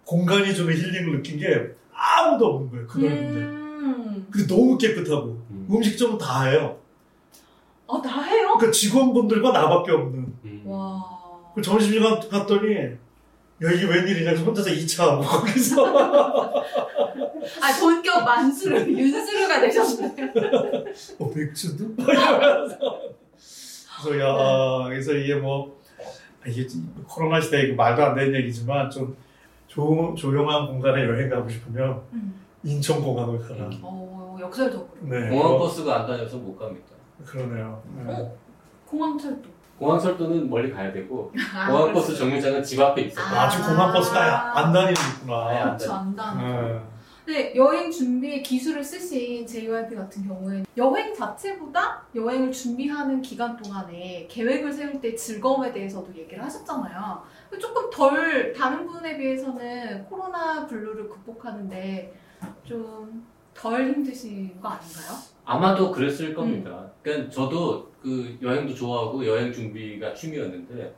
공간이 0.03 0.53
주는 0.53 0.73
힐링을 0.73 1.17
느낀 1.17 1.39
게 1.39 1.71
아무도 1.93 2.47
없는 2.47 2.69
거예요. 2.69 2.87
그 2.87 2.99
넓은데. 2.99 3.39
음. 3.39 4.27
근데 4.29 4.47
너무 4.47 4.77
깨끗하고 4.77 5.41
음. 5.71 5.75
음식점은 5.77 6.17
다 6.17 6.43
해요. 6.43 6.77
아, 7.87 8.01
다 8.01 8.21
해요? 8.21 8.55
그러니까 8.57 8.71
직원분들과 8.71 9.51
나밖에 9.51 9.91
없는. 9.91 10.33
음. 10.45 10.63
와. 10.65 11.01
그 11.55 11.61
점심시간 11.61 12.19
갔더니 12.29 12.75
야 12.75 13.71
이게 13.71 13.85
웬일이냐 13.85 14.31
혼자서 14.43 14.69
2차 14.71 15.03
하고 15.03 15.21
거기서 15.21 15.85
아, 15.85 17.79
본격 17.79 18.23
만수르, 18.23 18.89
윤수르가 18.89 19.61
되셨네. 19.61 20.15
어 21.19 21.31
이러면서 21.35 23.01
그래서 24.01 24.19
야 24.19 24.87
그래서 24.87 25.13
이게 25.13 25.35
뭐 25.35 25.79
아, 26.43 26.47
이게 26.47 26.65
코로나 27.07 27.39
시대에 27.39 27.63
이거 27.63 27.75
말도 27.75 28.03
안 28.03 28.15
되는 28.15 28.33
얘기지만 28.39 28.89
좀 28.89 29.15
조, 29.67 30.15
조용한 30.17 30.67
공간에 30.67 31.03
여행 31.03 31.29
가고 31.29 31.47
싶으면 31.47 32.01
음. 32.13 32.41
인천 32.63 33.01
공항을 33.01 33.39
가라 33.39 33.69
어, 33.81 34.20
역설적으로. 34.41 34.89
네 35.01 35.29
공항 35.29 35.53
어, 35.53 35.57
버스가 35.60 36.01
안 36.01 36.07
다녀서 36.07 36.38
못 36.38 36.57
갑니다. 36.57 36.88
그러네요 37.25 37.81
네. 37.95 38.13
어? 38.13 38.36
공항철도. 38.88 39.50
공항 39.77 40.00
철도는 40.00 40.50
멀리 40.50 40.71
가야 40.71 40.91
되고 40.93 41.31
아, 41.55 41.67
공항 41.67 41.83
그렇죠. 41.88 41.93
버스 41.93 42.15
정류장은 42.17 42.63
집 42.63 42.79
앞에 42.79 43.01
있어요. 43.03 43.25
아. 43.25 43.43
아주 43.43 43.63
공항 43.63 43.91
버스가 43.93 44.57
안 44.60 44.75
아예 44.75 44.93
다니는구나 44.93 45.48
안 45.50 45.77
그렇죠, 45.77 45.93
안 45.93 46.15
다니죠. 46.15 46.62
네. 46.62 46.81
근데 47.24 47.55
여행 47.55 47.89
준비 47.91 48.41
기술을 48.41 48.83
쓰신 48.83 49.45
JYP 49.45 49.95
같은 49.95 50.27
경우에 50.27 50.63
여행 50.75 51.13
자체보다 51.13 52.01
여행을 52.15 52.51
준비하는 52.51 53.21
기간 53.21 53.55
동안에 53.55 54.27
계획을 54.29 54.74
세울 54.74 55.00
때 55.00 55.15
즐거움에 55.15 55.71
대해서도 55.71 56.13
얘기를 56.15 56.43
하셨잖아요. 56.43 57.21
조금 57.60 57.89
덜 57.91 58.53
다른 58.53 58.86
분에 58.88 59.17
비해서는 59.17 60.03
코로나 60.05 60.65
블루를 60.65 61.10
극복하는데 61.10 62.13
좀 62.63 63.25
덜 63.53 63.88
힘드신 63.93 64.60
거 64.62 64.70
아닌가요? 64.70 65.17
아마도 65.46 65.91
그랬을 65.91 66.34
겁니다. 66.34 66.89
그러니까 67.01 67.29
저도 67.29 67.91
그 68.01 68.38
여행도 68.41 68.74
좋아하고 68.74 69.25
여행 69.25 69.51
준비가 69.51 70.13
취미였는데 70.13 70.96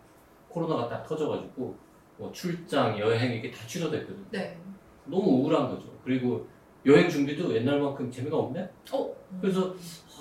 코로나가 0.50 0.88
딱 0.88 1.06
터져가지고 1.08 1.76
뭐 2.18 2.32
출장, 2.32 2.98
여행 3.00 3.34
이게 3.34 3.50
다 3.52 3.66
취소됐거든요. 3.66 4.26
네. 4.32 4.58
너무 5.06 5.42
우울한 5.42 5.70
거죠. 5.70 5.88
그리고 6.04 6.48
여행 6.86 7.10
준비도 7.10 7.56
옛날만큼 7.56 8.12
재미가 8.12 8.38
없네? 8.38 8.70
어. 8.92 9.16
그래서 9.42 9.74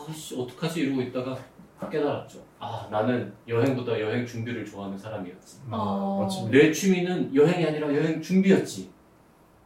아씨 0.09 0.41
어떡하지 0.41 0.81
이러고 0.81 1.03
있다가 1.03 1.37
깨달았죠. 1.91 2.39
아 2.61 2.89
나는 2.91 3.33
여행보다 3.49 4.01
여행 4.01 4.25
준비를 4.25 4.65
좋아하는 4.65 4.97
사람이었지. 4.97 5.62
어. 5.71 6.21
멋집니다. 6.23 6.57
내 6.59 6.73
취미는 6.73 7.35
여행이 7.35 7.67
아니라 7.67 7.89
여행 7.95 8.23
준비였지. 8.23 8.91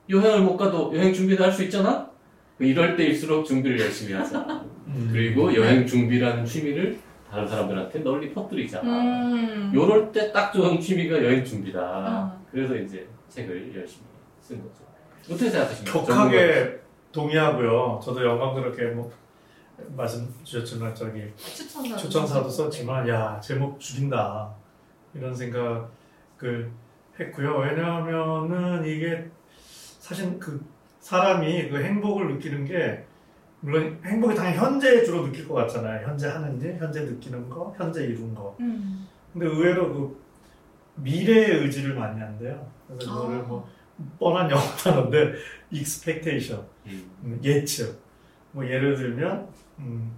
여행을 0.08 0.40
못 0.42 0.56
가도 0.56 0.94
여행 0.96 1.12
준비도 1.12 1.42
할 1.44 1.52
수 1.52 1.62
있잖아? 1.64 2.10
이럴 2.58 2.96
때일수록 2.96 3.44
준비를 3.44 3.78
열심히 3.80 4.12
하자. 4.14 4.38
음. 4.88 5.08
그리고 5.12 5.54
여행 5.54 5.86
준비라는 5.86 6.44
취미를 6.44 6.98
다른 7.30 7.46
사람들한테 7.46 7.98
널리 8.00 8.32
퍼뜨리자. 8.32 8.80
음. 8.82 9.72
요럴 9.74 10.10
때 10.12 10.32
딱 10.32 10.52
좋은 10.52 10.80
취미가 10.80 11.22
여행 11.22 11.44
준비다. 11.44 11.80
아. 11.80 12.38
그래서 12.50 12.74
이제 12.76 13.06
책을 13.28 13.74
열심히 13.76 14.04
쓴 14.40 14.58
거죠. 14.62 14.84
어떻게 15.30 15.50
생각하십니까? 15.50 15.92
격하게 16.00 16.80
동의하고요. 17.12 18.00
저도 18.02 18.24
영광 18.24 18.54
그렇게 18.54 18.84
뭐 18.86 19.12
말씀 19.94 20.32
주셨지만 20.44 20.94
저기 20.94 21.20
추천사 21.36 21.96
추천사도 21.96 22.48
썼지만 22.48 23.06
야 23.08 23.38
제목 23.42 23.78
죽인다 23.78 24.50
이런 25.14 25.34
생각을 25.34 26.70
했고요. 27.18 27.56
왜냐하면은 27.58 28.86
이게 28.86 29.28
사실 29.98 30.38
그 30.38 30.64
사람이 31.06 31.68
그 31.68 31.80
행복을 31.80 32.34
느끼는 32.34 32.64
게 32.64 33.04
물론 33.60 33.96
행복이 34.04 34.34
당연히 34.34 34.56
현재에 34.56 35.04
주로 35.04 35.24
느낄 35.24 35.46
것 35.46 35.54
같잖아요. 35.54 36.04
현재 36.04 36.26
하는 36.26 36.60
일, 36.60 36.76
현재 36.78 37.02
느끼는 37.02 37.48
거, 37.48 37.72
현재 37.78 38.02
이룬 38.02 38.34
거. 38.34 38.56
음. 38.58 39.06
근데 39.32 39.46
의외로 39.46 39.94
그 39.94 40.20
미래의 40.96 41.60
의지를 41.60 41.94
많이 41.94 42.20
한대요. 42.20 42.68
그래서 42.88 43.14
그거를 43.14 43.38
아. 43.38 43.42
뭐 43.42 43.68
뻔한 44.18 44.50
영어 44.50 44.60
단어인데 44.82 45.34
expectation 45.72 46.66
음. 46.86 47.10
음, 47.22 47.40
예측. 47.44 48.00
뭐 48.50 48.66
예를 48.66 48.96
들면 48.96 49.46
음, 49.78 50.12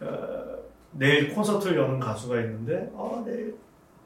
어, 0.00 0.56
내일 0.92 1.34
콘서트를 1.34 1.76
여는 1.76 2.00
가수가 2.00 2.40
있는데 2.40 2.90
어, 2.94 3.22
내일 3.26 3.54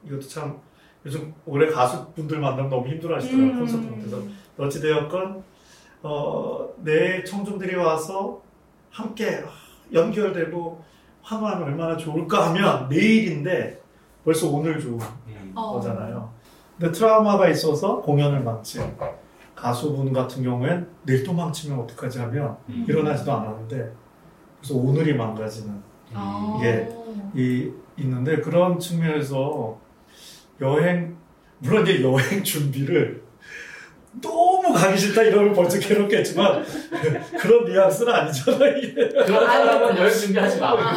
이것도 0.04 0.22
참 0.22 0.58
요즘 1.06 1.32
올해 1.46 1.70
가수분들 1.70 2.40
만나면 2.40 2.68
너무 2.68 2.88
힘들어하시더라고요. 2.88 3.60
콘서트 3.60 3.86
못해서 3.86 4.22
어찌되었건 4.58 5.59
어, 6.02 6.68
내일 6.78 7.24
청중들이 7.24 7.76
와서 7.76 8.42
함께 8.90 9.42
연결되고 9.92 10.82
환호하면 11.22 11.62
얼마나 11.64 11.96
좋을까 11.96 12.48
하면 12.48 12.88
내일인데 12.88 13.80
벌써 14.24 14.48
오늘 14.48 14.80
좋은 14.80 15.00
음. 15.28 15.52
어. 15.54 15.72
거잖아요. 15.74 16.32
근데 16.78 16.92
트라우마가 16.92 17.48
있어서 17.50 18.00
공연을 18.00 18.40
망친 18.40 18.82
가수분 19.54 20.12
같은 20.12 20.42
경우엔 20.42 20.88
내일 21.04 21.22
또 21.22 21.32
망치면 21.34 21.80
어떡하지 21.80 22.18
하면 22.20 22.56
음. 22.68 22.86
일어나지도 22.88 23.30
않았는데 23.30 23.92
그래서 24.58 24.74
오늘이 24.74 25.14
망가지는 25.14 25.82
아. 26.14 26.56
이게 26.58 26.88
이 27.34 27.70
있는데 27.98 28.40
그런 28.40 28.78
측면에서 28.78 29.78
여행 30.60 31.16
물론 31.58 31.86
이제 31.86 32.02
여행 32.02 32.42
준비를 32.44 33.22
너무 34.20 34.72
가기 34.72 34.98
싫다 34.98 35.22
이러면 35.22 35.52
벌써 35.54 35.78
괴롭겠지만 35.78 36.64
그런 37.38 37.64
뉘앙스는 37.64 38.12
아니잖아요 38.12 38.76
이게 38.78 39.08
그런 39.08 39.46
사람은 39.46 39.96
여행 39.96 40.12
준비하지 40.12 40.58
마. 40.60 40.72
아. 40.72 40.96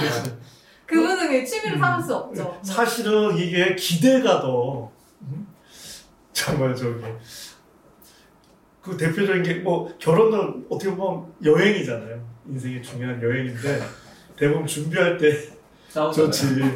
그분은 0.86 1.28
그 1.30 1.46
취미를 1.46 1.78
음. 1.78 1.80
삼을 1.82 2.04
수 2.04 2.16
없죠. 2.16 2.60
사실은 2.64 3.38
이게 3.38 3.76
기대가 3.76 4.42
더 4.42 4.92
음? 5.22 5.48
정말 6.34 6.76
저기 6.76 7.02
그 8.82 8.98
대표적인 8.98 9.44
게 9.44 9.54
뭐 9.64 9.90
결혼은 9.98 10.66
어떻게 10.70 10.92
보면 10.94 11.26
여행이잖아요 11.44 12.22
인생의 12.50 12.84
중요한 12.84 13.22
여행인데 13.22 13.82
대부분 14.36 14.66
준비할 14.68 15.18
때 15.18 15.32
싸우잖아요. 15.90 16.32
좋지 16.32 16.76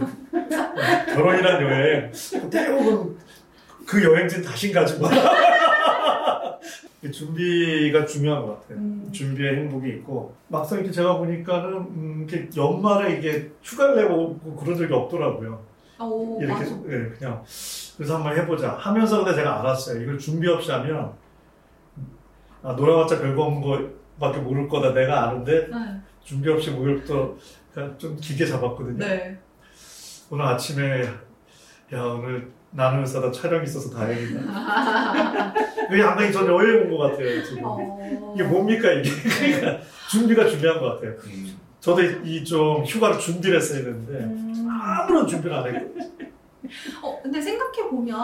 결혼이란 1.14 1.62
여행 1.64 2.12
대부분 2.50 3.18
그 3.88 4.04
여행지는 4.04 4.44
다신 4.44 4.74
가지고 4.74 5.08
이 7.04 7.12
준비가 7.12 8.06
중요한 8.06 8.46
것 8.46 8.60
같아요. 8.62 8.80
음. 8.80 9.10
준비에 9.12 9.56
행복이 9.56 9.88
있고 9.90 10.36
막상 10.50 10.80
이렇게 10.80 10.92
제가 10.92 11.18
보니까는 11.18 11.74
음, 11.74 12.28
이렇게 12.28 12.50
연말에 12.60 13.18
이게 13.18 13.52
휴가를 13.64 13.96
내고 13.96 14.38
그런 14.60 14.78
적이 14.78 14.94
없더라고요. 14.94 15.66
오, 16.02 16.40
이렇게. 16.42 16.66
예, 16.66 17.10
그냥 17.18 17.44
그래서 17.96 18.16
한번 18.16 18.38
해보자 18.38 18.74
하면서 18.74 19.24
근데 19.24 19.36
제가 19.36 19.62
알았어요. 19.62 20.02
이걸 20.04 20.20
준비 20.20 20.48
없이 20.50 20.70
하면 20.72 21.14
아, 22.64 22.74
놀아봤자 22.74 23.20
별거 23.20 23.44
없는 23.44 23.62
거밖에 24.20 24.40
모를 24.40 24.68
거다 24.68 24.94
내가 24.94 25.30
아는데 25.30 25.68
네. 25.68 25.76
준비 26.24 26.50
없이 26.50 26.72
목욕도 26.72 27.38
좀 27.98 28.18
길게 28.20 28.46
잡았거든요. 28.46 28.98
네. 28.98 29.40
오늘 30.30 30.46
아침에 30.46 31.04
야 31.94 32.04
오늘 32.04 32.52
나는 32.78 33.00
의사다 33.02 33.32
촬영이 33.32 33.64
있어서 33.66 33.90
다행이다. 33.90 35.54
그게 35.90 36.00
상당히 36.04 36.32
전 36.32 36.46
여행 36.46 36.84
온것 36.84 37.12
같아요 37.12 37.44
지금. 37.44 37.62
어. 37.66 38.34
이게 38.36 38.44
뭡니까 38.44 38.92
이게? 38.92 39.10
그러니까 39.60 39.84
준비가 40.12 40.48
중요한 40.48 40.80
것 40.80 40.94
같아요. 40.96 41.16
음. 41.26 41.58
저도 41.80 42.04
이 42.04 42.44
좀 42.44 42.84
휴가를 42.86 43.18
준비를 43.18 43.58
했어야 43.58 43.84
되는데 43.84 44.14
음. 44.20 44.68
아무런 44.70 45.26
준비를 45.28 45.56
안 45.56 45.66
했고 45.76 45.98
어, 47.02 47.20
근데 47.24 47.42
생각해보면, 47.42 48.18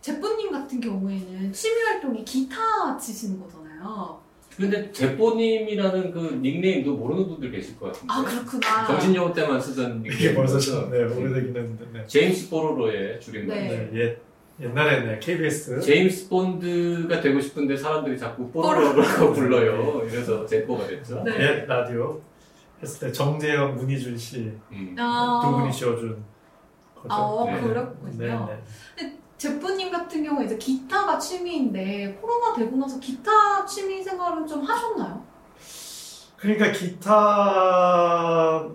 제뿌님 0.00 0.50
같은 0.50 0.80
경우에는 0.80 1.52
취미 1.52 1.82
활동이 1.82 2.24
기타 2.24 2.96
치시는 2.98 3.38
거잖아요. 3.40 4.18
근데 4.58 4.90
제뽀님이라는 4.90 6.10
그 6.10 6.40
닉네임도 6.42 6.96
모르는 6.96 7.28
분들 7.28 7.52
계실 7.52 7.78
것 7.78 7.86
같은데. 7.92 8.12
아, 8.12 8.24
그렇구나. 8.24 8.86
정신여고 8.88 9.32
때만 9.32 9.60
쓰던 9.60 10.02
이게 10.04 10.34
벌써 10.34 10.58
좀 10.58 10.90
네, 10.90 11.04
오래되긴 11.04 11.56
했는데 11.56 11.86
네. 11.92 12.04
제임스 12.06 12.50
보로로의 12.50 13.20
줄임말. 13.20 13.56
네. 13.56 13.90
네, 13.92 14.00
옛, 14.00 14.18
옛날에 14.60 15.04
네, 15.04 15.18
KBS 15.20 15.80
제임스 15.80 16.28
본드가 16.28 17.20
되고 17.20 17.40
싶은데 17.40 17.76
사람들이 17.76 18.18
자꾸 18.18 18.50
뽀로로라고 18.50 19.30
불러요. 19.34 20.02
이래서 20.04 20.44
제뽀가 20.44 20.88
됐죠. 20.88 21.22
네. 21.24 21.32
옛 21.40 21.64
라디오 21.68 22.20
했을 22.82 23.06
때 23.08 23.12
정재영, 23.12 23.76
문희준 23.76 24.18
씨두 24.18 24.50
음. 24.72 24.96
아, 24.98 25.40
분이 25.60 25.72
지어준 25.72 26.16
거죠. 26.96 27.08
아, 27.14 27.44
네. 27.46 27.60
그렇군요. 27.60 28.18
네, 28.18 28.26
네. 29.06 29.16
제프님 29.38 29.90
같은 29.92 30.22
경우에 30.24 30.44
이제 30.46 30.58
기타가 30.58 31.18
취미인데 31.18 32.18
코로나 32.20 32.52
되고 32.54 32.76
나서 32.76 32.98
기타 32.98 33.64
취미 33.64 34.02
생활은 34.02 34.46
좀 34.46 34.62
하셨나요? 34.62 35.22
그러니까 36.36 36.70
기타 36.72 38.68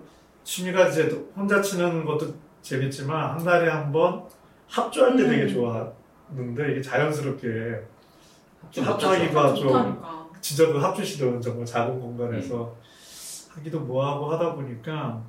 취미가 0.43 0.87
이제 0.87 1.03
혼자 1.35 1.61
치는 1.61 2.05
것도 2.05 2.33
재밌지만 2.61 3.31
한 3.37 3.43
달에 3.43 3.69
한 3.69 3.91
번 3.91 4.23
합주할 4.69 5.15
때 5.15 5.23
음. 5.23 5.29
되게 5.29 5.47
좋아하는데 5.47 6.71
이게 6.71 6.81
자연스럽게 6.81 7.81
좀 8.71 8.85
합주하기가 8.85 9.41
아, 9.41 9.53
좀 9.53 9.67
좋다니까. 9.67 10.29
진짜 10.41 10.67
그 10.67 10.77
합주실은 10.79 11.39
정말 11.41 11.65
작은 11.65 11.99
공간에서 11.99 12.73
하기도 13.49 13.81
뭐하고 13.81 14.31
하다 14.31 14.55
보니까 14.55 15.21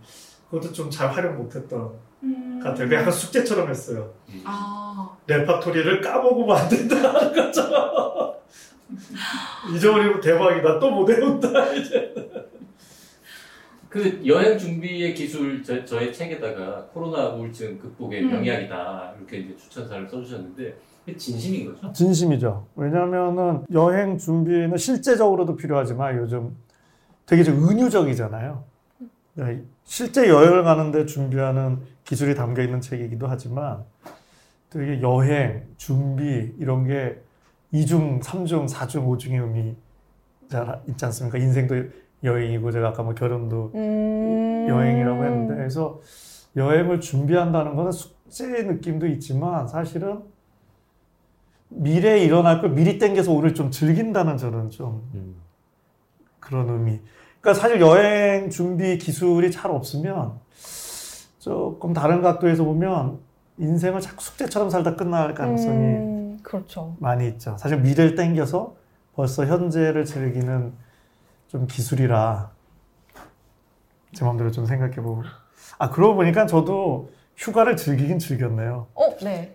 그것도 0.51 0.73
좀 0.73 0.91
잘 0.91 1.11
활용 1.13 1.37
못했던 1.37 1.93
음. 2.25 2.61
것 2.63 2.71
같아요. 2.71 2.93
약간 2.95 3.13
숙제처럼 3.13 3.69
했어요. 3.69 4.11
아, 4.45 5.17
레파토리를 5.27 6.01
까먹으면 6.01 6.57
안 6.57 6.69
된다는 6.69 7.33
것처럼. 7.35 8.35
잊어버리면 9.75 10.21
대박이다. 10.21 10.79
또 10.79 10.91
못 10.91 11.09
외운다. 11.09 11.73
이제. 11.75 12.15
그 13.89 14.21
여행 14.27 14.59
준비의 14.59 15.15
기술 15.15 15.63
저, 15.63 15.85
저의 15.85 16.13
책에다가 16.13 16.87
코로나 16.93 17.29
우울증 17.29 17.79
극복의 17.79 18.25
음. 18.25 18.31
명약이다 18.31 19.15
이렇게 19.19 19.37
이제 19.39 19.57
추천사를 19.57 20.09
써주셨는데 20.09 20.77
그게 21.05 21.17
진심인 21.17 21.73
거죠? 21.73 21.93
진심이죠. 21.93 22.67
왜냐면은 22.75 23.65
여행 23.73 24.19
준비는 24.19 24.77
실제적으로도 24.77 25.55
필요하지만 25.55 26.17
요즘 26.19 26.57
되게 27.25 27.45
좀 27.45 27.69
은유적이잖아요. 27.69 28.65
네, 29.35 29.63
실제 29.83 30.29
여행을 30.29 30.63
가는데 30.63 31.07
준비하는 31.07 31.81
기술이 32.05 32.37
담겨 32.37 32.63
있는 32.63 32.81
책이기도 32.81 33.27
하지만 33.27 33.85
되게 34.71 35.03
여행, 35.03 35.67
준비 35.77 36.55
이런 36.59 36.87
게 36.87 37.21
2중, 37.73 38.23
3중, 38.23 38.69
4중, 38.69 39.07
5중의 39.07 39.41
의미 39.43 39.77
잘 40.49 40.81
있지 40.89 41.05
않습니까? 41.05 41.39
인생도 41.39 41.75
여행이고 42.23 42.71
제가 42.71 42.89
아까 42.89 43.03
뭐 43.03 43.15
결혼도 43.15 43.73
음... 43.75 44.67
여행이라고 44.69 45.25
했는데 45.25 45.55
그래서 45.57 46.01
여행을 46.57 47.01
준비한다는 47.01 47.75
것은 47.75 47.93
숙제 47.93 48.63
느낌도 48.63 49.07
있지만 49.09 49.67
사실은 49.67 50.23
미래에 51.71 52.25
일어날 52.25 52.61
걸 52.61 52.71
미리 52.71 52.99
땡겨서 52.99 53.33
오늘 53.33 53.53
좀 53.55 53.73
즐긴다는 53.73 54.37
저는 54.37 54.71
좀 54.71 55.09
음. 55.15 55.35
그런 56.39 56.69
의미. 56.69 57.01
그러니까 57.45 57.61
사실 57.61 57.79
여행 57.83 58.49
준비 58.49 58.97
기술이 58.97 59.51
잘 59.51 59.71
없으면 59.71 60.41
조금 61.39 61.93
다른 61.93 62.23
각도에서 62.23 62.65
보면 62.65 63.19
인생을 63.59 64.01
자꾸 64.01 64.25
숙제처럼 64.25 64.71
살다 64.71 64.97
끝날 64.97 65.35
가능성이 65.35 65.77
음, 65.77 66.39
그렇죠. 66.43 66.97
많이 67.01 67.29
있죠. 67.29 67.55
사실 67.59 67.83
미래를 67.83 68.15
땡겨서 68.15 68.77
벌써 69.15 69.45
현재를 69.45 70.07
즐기는 70.07 70.73
좀 71.49 71.67
기술이라 71.67 72.51
제 74.15 74.25
마음대로 74.25 74.51
좀 74.51 74.65
생각해 74.65 74.97
보고 74.97 75.23
아 75.79 75.91
그러고 75.91 76.15
보니까 76.15 76.47
저도 76.47 77.11
휴가를 77.37 77.77
즐기긴 77.77 78.19
즐겼네요. 78.19 78.87
어, 78.95 79.17
네. 79.23 79.55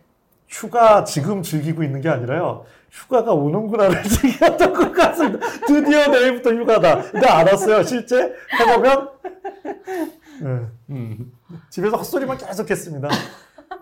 휴가 0.49 1.03
지금 1.03 1.41
즐기고 1.43 1.83
있는 1.83 2.01
게 2.01 2.09
아니라요. 2.09 2.65
휴가가 2.91 3.33
오는구나를 3.33 4.01
즐겼던 4.03 4.73
것 4.73 4.91
같습니다. 4.91 5.45
드디어 5.67 6.07
내일부터 6.07 6.49
휴가다. 6.51 7.03
근데 7.11 7.27
알았어요. 7.27 7.83
실제 7.83 8.33
해보면 8.59 9.09
네. 10.41 10.59
음. 10.89 11.31
집에서 11.69 11.97
헛소리만 11.97 12.37
계속 12.37 12.69
했습니다. 12.69 13.07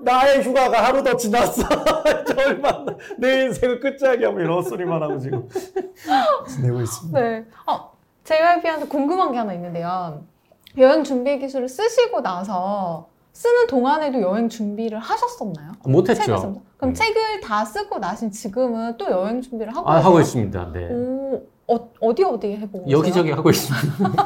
나의 0.01 0.43
휴가가 0.43 0.83
하루 0.83 1.01
더 1.03 1.15
지났어. 1.15 1.63
얼마 2.37 2.85
내 3.17 3.43
인생을 3.45 3.79
끝장이야. 3.79 4.31
뭐 4.31 4.41
이런 4.41 4.57
헛소리만 4.57 5.01
하고 5.01 5.17
지금 5.17 5.47
지내고 6.47 6.81
있습니다. 6.81 7.19
네. 7.19 7.45
어, 7.65 7.91
JYP한테 8.25 8.87
궁금한 8.87 9.31
게 9.31 9.37
하나 9.37 9.53
있는데요. 9.53 10.21
여행 10.77 11.03
준비 11.05 11.39
기술을 11.39 11.69
쓰시고 11.69 12.21
나서 12.21 13.07
쓰는 13.37 13.67
동안에도 13.67 14.19
여행 14.21 14.49
준비를 14.49 14.97
하셨었나요? 14.97 15.73
책을 15.83 15.91
못했죠. 15.91 16.61
그럼 16.77 16.89
음. 16.89 16.93
책을 16.95 17.39
다 17.41 17.63
쓰고 17.63 17.99
나신 17.99 18.31
지금은 18.31 18.97
또 18.97 19.05
여행 19.11 19.41
준비를 19.41 19.75
하고 19.75 19.87
아? 19.87 20.03
하고 20.03 20.19
있습니다. 20.19 20.71
네. 20.73 20.89
오, 20.91 21.43
어, 21.67 21.89
어디 22.01 22.23
어디 22.23 22.53
해보고? 22.55 22.89
여기저기 22.89 23.29
하고 23.29 23.51
있습니다. 23.51 24.07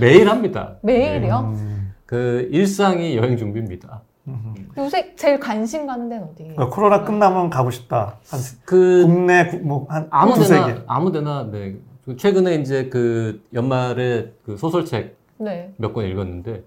매일 0.00 0.26
합니다. 0.30 0.76
매일이요? 0.80 1.52
음, 1.54 1.92
그 2.06 2.48
일상이 2.50 3.14
여행 3.18 3.36
준비입니다. 3.36 4.00
음. 4.28 4.54
요새 4.78 5.14
제일 5.16 5.38
관심 5.38 5.86
가는 5.86 6.08
데는 6.08 6.24
어디예요? 6.30 6.54
그러니까 6.54 6.74
코로나 6.74 7.04
끝나면 7.04 7.50
가고 7.50 7.70
싶다. 7.70 8.16
한 8.30 8.40
그 8.64 9.02
국내 9.06 9.44
뭐한 9.58 10.08
두세 10.34 10.54
개. 10.54 10.60
아무데나 10.62 10.84
아무데나 10.86 11.50
네. 11.52 11.76
그 12.06 12.16
최근에 12.16 12.54
이제 12.54 12.88
그 12.88 13.42
연말에 13.52 14.32
그 14.46 14.56
소설책 14.56 15.14
네. 15.36 15.74
몇권 15.76 16.06
읽었는데 16.06 16.64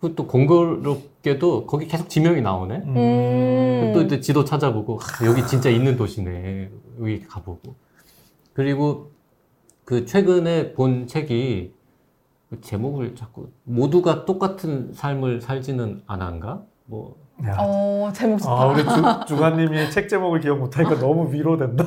그또 0.00 0.26
공교롭게도 0.26 1.66
거기 1.66 1.86
계속 1.86 2.08
지명이 2.08 2.40
나오네. 2.40 2.76
음. 2.86 3.92
또 3.92 4.00
이제 4.00 4.20
지도 4.20 4.44
찾아보고 4.44 4.98
아, 4.98 5.26
여기 5.26 5.46
진짜 5.46 5.68
있는 5.68 5.96
도시네. 5.96 6.70
여기 7.00 7.20
가보고. 7.20 7.74
그리고 8.54 9.10
그 9.84 10.06
최근에 10.06 10.72
본 10.72 11.06
책이 11.06 11.72
그 12.48 12.60
제목을 12.62 13.14
자꾸 13.14 13.50
모두가 13.64 14.24
똑같은 14.24 14.92
삶을 14.94 15.42
살지는 15.42 16.02
않은가? 16.06 16.64
뭐 16.86 17.16
야. 17.46 17.56
어, 17.58 18.10
제목 18.14 18.38
좋다. 18.38 18.50
아, 18.50 18.66
우리 18.66 18.82
주, 18.82 19.34
주관님이 19.34 19.90
책 19.90 20.08
제목을 20.08 20.40
기억 20.40 20.58
못하니까 20.58 20.98
너무 20.98 21.32
위로된다. 21.32 21.84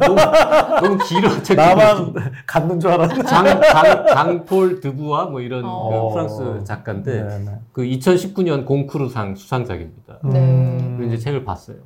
너무 0.79 0.97
길어 1.07 1.41
책 1.43 1.55
나만 1.57 2.13
갖는 2.47 2.79
줄 2.79 2.89
알았네. 2.91 3.23
장, 3.23 3.61
장, 3.61 4.05
장폴 4.07 4.79
드부아 4.79 5.25
뭐 5.25 5.41
이런 5.41 5.63
어. 5.65 6.07
그 6.09 6.13
프랑스 6.13 6.63
작가인데 6.63 7.23
네, 7.23 7.39
네. 7.39 7.59
그 7.71 7.83
2019년 7.83 8.65
공쿠르상 8.65 9.35
수상작입니다. 9.35 10.19
네. 10.23 10.39
음. 10.39 11.03
이제 11.05 11.17
책을 11.17 11.43
봤어요. 11.45 11.77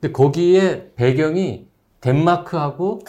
근데 0.00 0.12
거기에 0.12 0.92
배경이 0.96 1.66
덴마크하고 2.00 3.00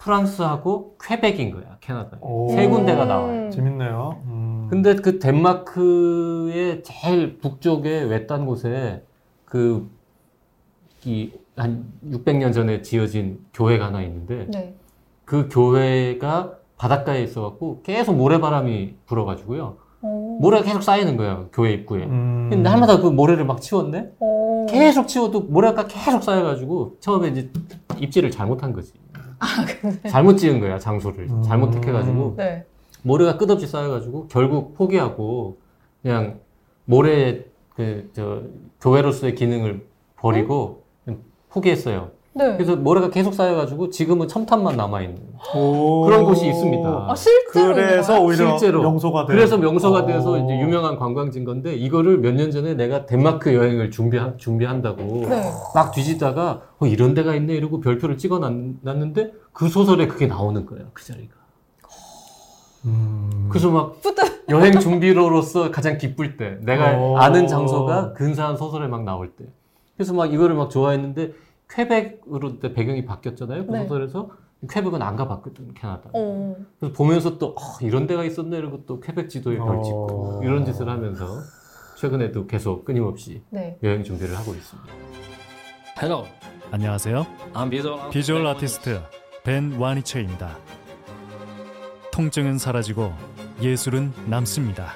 프랑스하고 0.00 0.96
퀘벡인 1.02 1.50
거야, 1.50 1.76
캐나다. 1.80 2.18
오. 2.20 2.48
세 2.50 2.66
군데가 2.68 3.04
나와요. 3.04 3.50
재밌네요. 3.50 4.22
음. 4.26 4.66
근데 4.70 4.94
그 4.94 5.18
덴마크의 5.18 6.82
제일 6.84 7.38
북쪽에 7.38 8.02
외딴 8.04 8.46
곳에 8.46 9.02
그, 9.48 9.88
이, 11.04 11.32
한 11.56 11.86
600년 12.06 12.52
전에 12.52 12.82
지어진 12.82 13.40
교회가 13.54 13.86
하나 13.86 14.02
있는데 14.02 14.46
네. 14.50 14.74
그 15.24 15.48
교회가 15.50 16.54
바닷가에 16.76 17.22
있어갖고 17.22 17.82
계속 17.82 18.14
모래바람이 18.14 18.94
불어가지고요. 19.06 19.76
오. 20.02 20.38
모래가 20.40 20.64
계속 20.64 20.82
쌓이는 20.82 21.16
거예요, 21.16 21.48
교회 21.52 21.72
입구에. 21.72 22.04
음. 22.04 22.48
근데 22.50 22.62
날마다 22.62 23.00
그 23.00 23.08
모래를 23.08 23.44
막 23.44 23.60
치웠네? 23.60 24.12
오. 24.20 24.66
계속 24.66 25.08
치워도 25.08 25.40
모래가 25.42 25.86
계속 25.88 26.22
쌓여가지고 26.22 26.98
처음에 27.00 27.28
이제 27.28 27.50
입지를 27.98 28.30
잘못한 28.30 28.72
거지. 28.72 28.92
잘못 30.08 30.36
지은 30.36 30.60
거야 30.60 30.78
장소를 30.78 31.28
음. 31.30 31.42
잘못 31.42 31.70
택해가지고 31.70 32.34
네. 32.36 32.64
모래가 33.02 33.36
끝없이 33.36 33.66
쌓여가지고 33.66 34.28
결국 34.28 34.74
포기하고 34.74 35.58
그냥 36.02 36.40
모래 36.84 37.44
그 37.78 38.10
저 38.12 38.42
교회로서의 38.80 39.36
기능을 39.36 39.86
버리고 40.16 40.82
포기했어요. 41.50 42.10
네. 42.34 42.56
그래서 42.56 42.74
모래가 42.76 43.08
계속 43.10 43.34
쌓여가지고 43.34 43.90
지금은 43.90 44.26
첨탑만 44.28 44.76
남아 44.76 45.02
있는 45.02 45.22
오. 45.56 46.04
그런 46.04 46.24
곳이 46.24 46.46
있습니다. 46.48 47.06
아, 47.08 47.14
실제로 47.14 47.74
그래서 47.74 48.12
거예요? 48.14 48.24
오히려 48.26 48.50
실제로. 48.58 48.82
명소가 48.82 49.26
돼. 49.26 49.32
그래서 49.32 49.56
명소가 49.58 50.06
돼서 50.06 50.32
어. 50.32 50.38
이제 50.38 50.60
유명한 50.60 50.96
관광지인 50.98 51.44
건데 51.44 51.74
이거를 51.74 52.18
몇 52.18 52.32
년 52.34 52.50
전에 52.50 52.74
내가 52.74 53.06
덴마크 53.06 53.54
여행을 53.54 53.90
준비 53.92 54.18
준비한다고 54.36 55.26
네. 55.28 55.50
막 55.74 55.92
뒤지다가 55.92 56.62
어, 56.78 56.86
이런 56.86 57.14
데가 57.14 57.34
있네 57.36 57.54
이러고 57.54 57.80
별표를 57.80 58.18
찍어놨는데 58.18 59.32
그 59.52 59.68
소설에 59.68 60.06
그게 60.08 60.26
나오는 60.26 60.66
거야 60.66 60.80
그 60.92 61.04
자리가. 61.04 61.34
음. 62.86 63.46
그래서 63.50 63.70
막 63.70 64.00
뿌듯. 64.02 64.37
여행 64.48 64.78
준비로로서 64.78 65.70
가장 65.70 65.98
기쁠 65.98 66.36
때 66.36 66.58
내가 66.62 66.96
어. 66.96 67.16
아는 67.18 67.46
장소가 67.46 68.12
근사한 68.14 68.56
소설에 68.56 68.86
막 68.88 69.04
나올 69.04 69.32
때 69.32 69.44
그래서 69.96 70.14
막 70.14 70.32
이거를 70.32 70.54
막 70.54 70.70
좋아했는데 70.70 71.32
퀘벡으로 71.70 72.52
그때 72.52 72.72
배경이 72.72 73.04
바뀌었잖아요 73.04 73.66
그 73.66 73.72
네. 73.72 73.82
소설에서 73.82 74.30
퀘벡은 74.70 75.02
안 75.02 75.16
가봤거든 75.16 75.74
캐나다 75.74 76.10
어. 76.12 76.56
그래서 76.80 76.94
보면서 76.96 77.38
또 77.38 77.48
어, 77.48 77.62
이런 77.82 78.06
데가 78.06 78.24
있었네 78.24 78.56
이러고 78.56 78.86
또 78.86 79.00
퀘벡 79.00 79.28
지도에 79.28 79.56
별 79.58 79.82
찍고 79.82 80.38
어. 80.38 80.40
이런 80.42 80.64
짓을 80.64 80.88
하면서 80.88 81.26
최근에도 81.96 82.46
계속 82.46 82.84
끊임없이 82.84 83.42
네. 83.50 83.78
여행 83.82 84.02
준비를 84.02 84.36
하고 84.36 84.52
있습니다 84.52 84.92
Hello, 86.00 86.26
안녕하세요. 86.70 87.26
I'm 87.54 87.70
visual, 87.70 88.10
비주얼 88.10 88.46
아티스트 88.46 89.00
벤 89.42 89.72
와니체입니다. 89.80 90.56
통증은 92.12 92.58
사라지고 92.58 93.12
예술은 93.60 94.12
남습니다. 94.26 94.92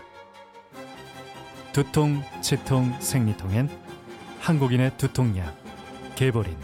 두통, 1.72 2.22
치통, 2.40 2.92
생리통엔 3.00 3.68
한국인의 4.40 4.92
두통약 4.98 5.54
개보린 6.14 6.54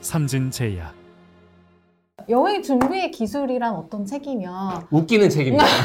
삼진제약 0.00 0.94
여행 2.30 2.62
준비의 2.62 3.10
기술이란 3.10 3.74
어떤 3.74 4.04
책이면 4.06 4.86
웃기는 4.90 5.28
책입니다 5.28 5.64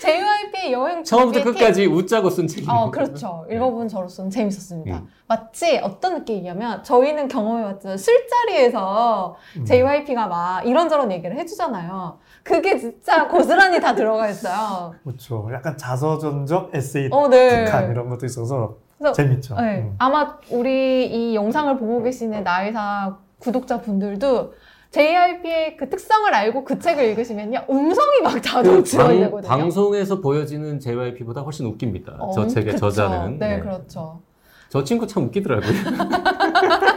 JYP의 0.00 0.72
여행 0.72 1.02
처음부터 1.02 1.40
팁. 1.40 1.44
끝까지 1.44 1.86
웃자고 1.86 2.30
쓴 2.30 2.46
책입니다 2.46 2.74
어, 2.74 2.90
그렇죠. 2.90 3.46
읽어본 3.50 3.88
저로서는 3.88 4.30
재밌었습니다. 4.30 4.98
음. 4.98 5.08
마치 5.26 5.78
어떤 5.78 6.18
느낌이냐면 6.18 6.82
저희는 6.84 7.28
경험해봤죠. 7.28 7.96
술자리에서 7.96 9.36
음. 9.56 9.64
JYP가 9.64 10.26
막 10.26 10.66
이런저런 10.66 11.10
얘기를 11.10 11.36
해주잖아요. 11.38 12.18
그게 12.44 12.78
진짜 12.78 13.26
고스란히 13.26 13.80
다 13.80 13.94
들어가 13.94 14.28
있어요. 14.28 14.94
그렇죠. 15.02 15.48
약간 15.52 15.76
자서전적 15.76 16.70
에세이 16.74 17.08
어, 17.10 17.26
네. 17.28 17.64
특한 17.64 17.90
이런 17.90 18.08
것도 18.10 18.26
있어서 18.26 18.76
그래서 18.98 19.14
재밌죠. 19.14 19.56
네. 19.56 19.78
음. 19.78 19.94
아마 19.98 20.36
우리 20.50 21.06
이 21.06 21.34
영상을 21.34 21.76
보고 21.78 22.02
계시는 22.02 22.44
나이사 22.44 23.16
구독자분들도 23.38 24.52
JYP의 24.90 25.76
그 25.76 25.88
특성을 25.88 26.32
알고 26.32 26.64
그 26.64 26.78
책을 26.78 27.02
읽으시면요. 27.04 27.64
음성이 27.68 28.20
막 28.22 28.40
자동 28.42 28.82
그 28.82 28.84
되거든요. 28.84 29.40
방송에서 29.42 30.20
보여지는 30.20 30.78
JYP보다 30.78 31.40
훨씬 31.40 31.66
웃깁니다 31.66 32.12
어, 32.20 32.30
저 32.32 32.46
책의 32.46 32.74
그쵸. 32.74 32.90
저자는 32.90 33.38
네, 33.38 33.56
네. 33.56 33.60
그렇죠. 33.60 34.20
저 34.68 34.84
친구 34.84 35.06
참 35.06 35.24
웃기더라고요 35.24 35.70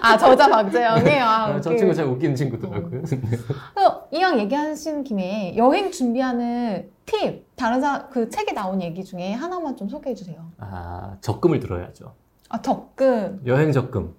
아, 0.00 0.16
저자 0.16 0.48
박재영이요. 0.48 1.24
아, 1.24 1.60
저 1.60 1.70
웃기네. 1.70 1.76
친구 1.76 1.94
참 1.94 2.10
웃기는 2.12 2.34
친구더라고요 2.36 3.02
그래서 3.02 4.08
이왕 4.10 4.38
얘기하신 4.40 5.04
김에 5.04 5.56
여행 5.56 5.90
준비하는 5.90 6.90
팁, 7.06 7.46
다른 7.56 7.80
사, 7.80 8.08
그 8.08 8.28
책에 8.28 8.52
나온 8.52 8.80
얘기 8.82 9.02
중에 9.04 9.32
하나만 9.32 9.76
좀 9.76 9.88
소개해 9.88 10.14
주세요. 10.14 10.50
아 10.58 11.16
적금을 11.20 11.58
들어야죠 11.60 12.14
아, 12.48 12.60
적금. 12.62 13.42
여행 13.46 13.72
적금 13.72 14.14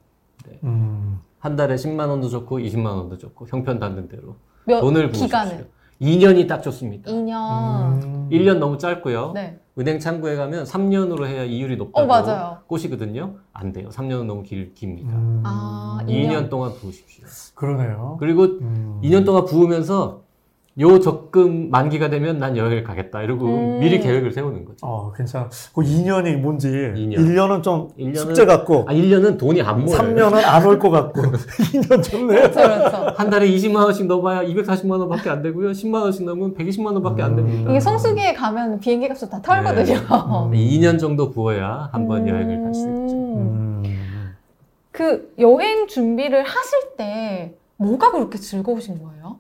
음. 0.64 1.20
한 1.40 1.56
달에 1.56 1.76
10만 1.76 2.10
원도 2.10 2.30
좋고 2.30 2.60
20만 2.60 2.86
원도 2.86 3.18
좋고 3.18 3.48
형편 3.48 3.80
닿는 3.80 4.08
대로 4.10 4.36
몇 4.66 4.82
돈을 4.82 5.12
기간을? 5.12 5.50
부으십시오. 5.52 5.79
2년이 6.02 6.48
딱 6.48 6.62
좋습니다. 6.62 7.12
2년. 7.12 8.04
음. 8.04 8.30
1년 8.32 8.58
너무 8.58 8.78
짧고요. 8.78 9.32
네. 9.34 9.60
은행 9.78 10.00
창구에 10.00 10.36
가면 10.36 10.64
3년으로 10.66 11.26
해야 11.26 11.44
이율이 11.44 11.78
높다고 11.78 12.02
어, 12.02 12.06
맞아요. 12.06 12.58
꼬시거든요. 12.68 13.36
안 13.54 13.72
돼요. 13.72 13.90
3년은 13.90 14.26
너무 14.26 14.44
길, 14.44 14.74
깁니다. 14.74 15.12
음. 15.14 15.42
아, 15.46 16.00
2년 16.08 16.50
동안 16.50 16.74
부으십시오. 16.74 17.26
그러네요. 17.56 18.18
그리고 18.20 18.44
음. 18.44 19.00
2년 19.04 19.26
동안 19.26 19.46
부으면서 19.46 20.22
요 20.80 21.00
적금 21.00 21.70
만기가 21.72 22.10
되면 22.10 22.40
난 22.40 22.56
여행을 22.56 22.84
가겠다. 22.84 23.22
이러고 23.22 23.46
음. 23.48 23.80
미리 23.80 24.00
계획을 24.00 24.32
세우는 24.32 24.64
거죠. 24.66 24.78
어, 24.86 25.12
괜찮아. 25.12 25.50
그 25.76 25.82
2년이 25.82 26.38
뭔지 26.38 26.70
2년. 26.70 27.16
1년은 27.18 27.64
좀 27.64 27.90
1년은 28.00 28.16
숙제 28.18 28.46
같고 28.46 28.86
아, 28.88 28.94
1년은 28.94 29.38
돈이 29.38 29.62
안 29.62 29.84
모여요. 29.84 29.98
3년은 30.00 30.36
안 30.46 30.66
올 30.66 30.80
것 30.80 30.90
같고 30.90 31.22
2년 31.74 32.02
좋네. 32.04 32.28
그렇죠, 32.34 32.54
그렇죠. 32.62 32.98
한 33.18 33.30
달에 33.30 33.48
20만 33.50 33.84
원씩 33.84 34.08
넣어봐야 34.08 34.44
240만 34.44 34.92
원밖에 35.00 35.30
안 35.30 35.42
되고요. 35.42 35.72
10만 35.72 36.02
원씩 36.02 36.26
넣으면 36.26 36.54
120만 36.56 36.94
원밖에 36.94 37.22
안 37.24 37.36
됩니다. 37.36 37.70
이게 37.72 37.80
성수기에 37.80 38.34
가면 38.34 38.80
비행기 38.80 39.08
값도 39.10 39.30
다 39.30 39.42
털거든요. 39.42 39.96
음. 39.98 40.52
2년 40.54 40.98
정도 40.98 41.30
부어야 41.32 41.90
한번 41.92 42.22
음. 42.24 42.28
여행을 42.30 42.64
갈 42.64 42.74
수 42.74 42.82
있죠. 42.88 43.16
음. 43.16 43.84
그 44.92 45.34
여행 45.40 45.88
준비를 45.88 46.44
하실 46.44 46.80
때 46.98 47.54
뭐가 47.78 48.12
그렇게 48.12 48.38
즐거우신 48.38 49.02
거예요? 49.04 49.38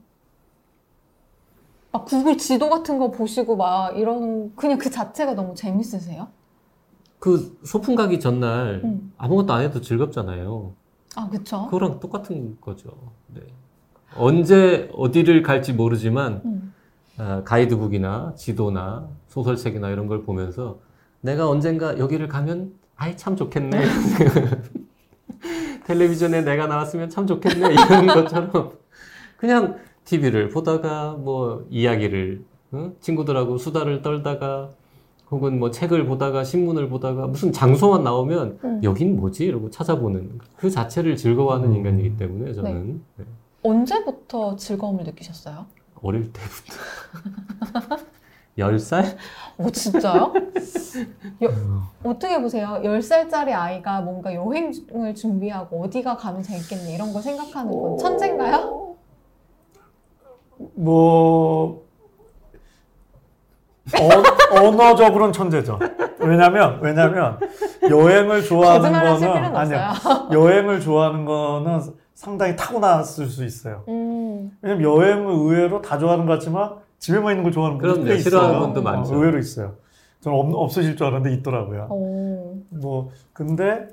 막 1.91 2.05
구글 2.05 2.37
지도 2.37 2.69
같은 2.69 2.99
거 2.99 3.11
보시고 3.11 3.55
막 3.55 3.97
이런 3.97 4.55
그냥 4.55 4.77
그 4.77 4.89
자체가 4.89 5.33
너무 5.33 5.55
재밌으세요? 5.55 6.27
그 7.17 7.57
소풍 7.63 7.95
가기 7.95 8.19
전날 8.19 8.81
음. 8.83 9.11
아무것도 9.17 9.53
안 9.53 9.63
해도 9.63 9.81
즐겁잖아요. 9.81 10.73
아, 11.15 11.29
그쵸? 11.29 11.65
그거랑 11.65 11.99
똑같은 11.99 12.57
거죠. 12.61 12.91
네. 13.27 13.41
언제 14.15 14.89
어디를 14.93 15.41
갈지 15.41 15.73
모르지만 15.73 16.41
음. 16.45 16.73
아, 17.17 17.43
가이드북이나 17.43 18.33
지도나 18.37 19.09
소설책이나 19.27 19.89
이런 19.89 20.07
걸 20.07 20.23
보면서 20.23 20.79
내가 21.21 21.49
언젠가 21.49 21.97
여기를 21.97 22.27
가면 22.27 22.73
아이 22.95 23.17
참 23.17 23.35
좋겠네. 23.35 23.81
텔레비전에 25.85 26.43
내가 26.43 26.67
나왔으면 26.67 27.09
참 27.09 27.25
좋겠네. 27.25 27.73
이런 27.73 28.07
것처럼 28.07 28.73
그냥 29.37 29.77
TV를 30.13 30.49
보다가 30.49 31.13
뭐 31.13 31.65
이야기를 31.69 32.43
응? 32.73 32.95
친구들하고 32.99 33.57
수다를 33.59 34.01
떨다가 34.01 34.69
혹은 35.29 35.59
뭐 35.59 35.69
책을 35.69 36.07
보다가 36.07 36.43
신문을 36.43 36.89
보다가 36.89 37.27
무슨 37.27 37.51
장소만 37.51 38.03
나오면 38.03 38.59
음. 38.63 38.81
여긴 38.83 39.15
뭐지? 39.17 39.45
이러고 39.45 39.69
찾아보는 39.69 40.39
그 40.57 40.71
자체를 40.71 41.15
즐거워하는 41.15 41.69
음. 41.69 41.75
인간이기 41.75 42.17
때문에 42.17 42.53
저는 42.53 43.01
네. 43.17 43.25
언제부터 43.61 44.55
즐거움을 44.55 45.03
느끼셨어요? 45.03 45.65
어릴 46.01 46.31
때부터 46.33 47.99
10살? 48.57 49.15
오, 49.59 49.69
진짜요? 49.69 50.33
여- 51.43 51.83
어떻게 52.03 52.41
보세요? 52.41 52.81
10살짜리 52.83 53.51
아이가 53.53 54.01
뭔가 54.01 54.33
여행을 54.33 55.13
준비하고 55.15 55.83
어디가 55.83 56.17
가면 56.17 56.41
재밌겠네 56.41 56.95
이런 56.95 57.13
걸 57.13 57.21
생각하는 57.21 57.71
건 57.71 57.97
천재인가요? 57.99 58.88
뭐 60.75 61.87
어, 63.99 64.59
언어적으로는 64.59 65.33
천재죠. 65.33 65.79
왜냐면 66.19 66.79
왜냐면 66.81 67.39
여행을 67.89 68.43
좋아하는 68.43 68.91
거는. 68.91 69.55
없어요. 69.55 70.29
여행을 70.31 70.79
좋아하는 70.81 71.25
거는 71.25 71.79
상당히 72.13 72.55
타고났을 72.55 73.27
수 73.27 73.43
있어요. 73.45 73.83
음, 73.87 74.51
왜냐면 74.61 74.83
여행을 74.83 75.31
의외로 75.33 75.81
다 75.81 75.97
좋아하는 75.97 76.25
것 76.25 76.33
같지만 76.33 76.75
집에만 76.99 77.31
있는 77.31 77.43
걸 77.43 77.51
좋아하는 77.51 77.77
분도. 77.77 78.03
꽤 78.03 78.17
싫어하는 78.19 78.51
있어요. 78.55 78.61
분도 78.65 78.81
많죠. 78.81 79.13
어, 79.13 79.15
의외로 79.17 79.37
있어요. 79.39 79.75
저는 80.21 80.37
없, 80.37 80.53
없으실 80.53 80.97
줄 80.97 81.07
알았는데 81.07 81.33
있더라고요. 81.37 81.87
오, 81.89 82.57
뭐 82.69 83.09
근데 83.33 83.87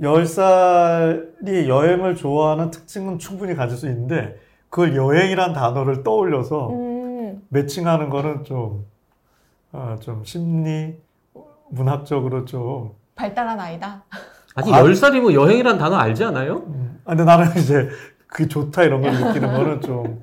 10살이 0.00 1.68
여행을 1.68 2.16
좋아하는 2.16 2.70
특징은 2.70 3.18
충분히 3.18 3.54
가질 3.54 3.76
수 3.78 3.86
있는데 3.86 4.36
그걸 4.70 4.94
여행이란 4.96 5.52
단어를 5.52 6.02
떠올려서 6.04 6.70
음, 6.70 7.42
매칭하는 7.48 8.08
거는 8.08 8.44
좀, 8.44 8.86
어, 9.72 9.96
좀 10.00 10.24
심리 10.24 10.96
문학적으로 11.70 12.44
좀. 12.44 12.92
발달한 13.16 13.58
아이다. 13.58 14.04
아니 14.54 14.70
과- 14.70 14.82
10살이면 14.82 15.32
여행이란 15.34 15.76
단어 15.78 15.96
알지 15.96 16.24
않아요? 16.24 16.58
음, 16.68 17.00
아, 17.04 17.10
근데 17.10 17.24
나는 17.24 17.46
이제 17.56 17.88
그게 18.28 18.46
좋다 18.48 18.84
이런 18.84 19.02
걸 19.02 19.12
느끼는 19.12 19.52
거는 19.52 19.80
좀 19.80 20.20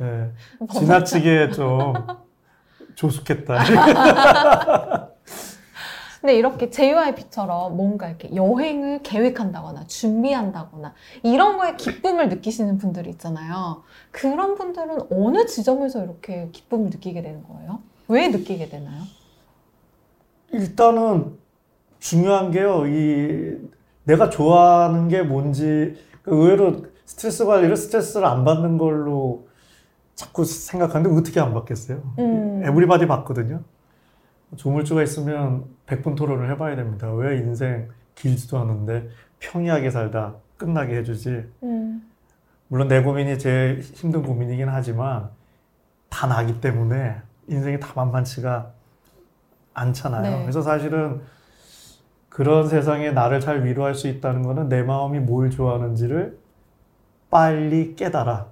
예, 0.00 0.30
지나치게 0.72 1.50
좀 1.52 1.94
조숙했다. 2.96 3.54
근데 6.26 6.38
이렇게 6.38 6.70
JYP처럼 6.70 7.76
뭔가 7.76 8.08
이렇게 8.08 8.34
여행을 8.34 9.04
계획한다거나 9.04 9.86
준비한다거나 9.86 10.92
이런 11.22 11.56
거에 11.56 11.76
기쁨을 11.76 12.28
느끼시는 12.28 12.78
분들이 12.78 13.10
있잖아요. 13.10 13.84
그런 14.10 14.56
분들은 14.56 15.02
어느 15.12 15.46
지점에서 15.46 16.02
이렇게 16.02 16.48
기쁨을 16.50 16.90
느끼게 16.90 17.22
되는 17.22 17.44
거예요? 17.44 17.78
왜 18.08 18.26
느끼게 18.26 18.68
되나요? 18.70 19.04
일단은 20.50 21.38
중요한 22.00 22.50
게요. 22.50 22.88
이 22.88 23.60
내가 24.02 24.28
좋아하는 24.28 25.06
게 25.06 25.22
뭔지 25.22 25.94
그 26.22 26.34
의외로 26.34 26.86
스트레스 27.04 27.44
관리를 27.44 27.76
스트레스를 27.76 28.26
안 28.26 28.44
받는 28.44 28.78
걸로 28.78 29.46
자꾸 30.16 30.44
생각하는데 30.44 31.16
어떻게 31.16 31.38
안 31.38 31.54
받겠어요? 31.54 32.02
음. 32.18 32.62
에브리바디 32.64 33.06
받거든요. 33.06 33.62
조물주가 34.56 35.02
있으면 35.02 35.64
100분 35.86 36.16
토론을 36.16 36.50
해봐야 36.50 36.76
됩니다. 36.76 37.12
왜 37.12 37.38
인생 37.38 37.88
길지도 38.14 38.58
않은데 38.58 39.08
평이하게 39.38 39.90
살다 39.90 40.34
끝나게 40.56 40.96
해주지. 40.98 41.44
음. 41.62 42.10
물론 42.68 42.88
내 42.88 43.02
고민이 43.02 43.38
제일 43.38 43.80
힘든 43.80 44.22
고민이긴 44.22 44.68
하지만 44.68 45.30
다 46.08 46.26
나기 46.26 46.60
때문에 46.60 47.16
인생이 47.48 47.78
다 47.78 47.92
만만치가 47.94 48.72
않잖아요. 49.74 50.22
네. 50.38 50.42
그래서 50.42 50.62
사실은 50.62 51.20
그런 52.28 52.68
세상에 52.68 53.12
나를 53.12 53.40
잘 53.40 53.64
위로할 53.64 53.94
수 53.94 54.08
있다는 54.08 54.42
거는 54.42 54.68
내 54.68 54.82
마음이 54.82 55.20
뭘 55.20 55.50
좋아하는지를 55.50 56.38
빨리 57.30 57.94
깨달아. 57.96 58.46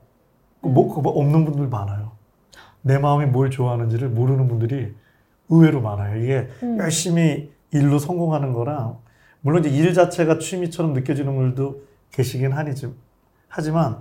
그 0.63 0.69
뭐, 0.69 0.95
그거 0.95 1.11
없는 1.11 1.45
분들 1.45 1.69
많아요. 1.69 2.13
내 2.83 2.99
마음이 2.99 3.27
뭘 3.27 3.51
좋아하는지를 3.51 4.09
모르는 4.11 4.49
분들이 4.49 4.95
의외로 5.49 5.81
많아요. 5.81 6.23
이게 6.23 6.49
음. 6.63 6.79
열심히 6.79 7.53
일로 7.73 7.99
성공하는 7.99 8.53
거랑 8.53 8.99
물론 9.41 9.65
이제 9.65 9.71
일 9.71 9.93
자체가 9.95 10.39
취미처럼 10.39 10.93
느껴지는 10.93 11.35
분들도 11.35 11.83
계시긴 12.13 12.53
하니지 12.53 12.95
하지만 13.49 13.99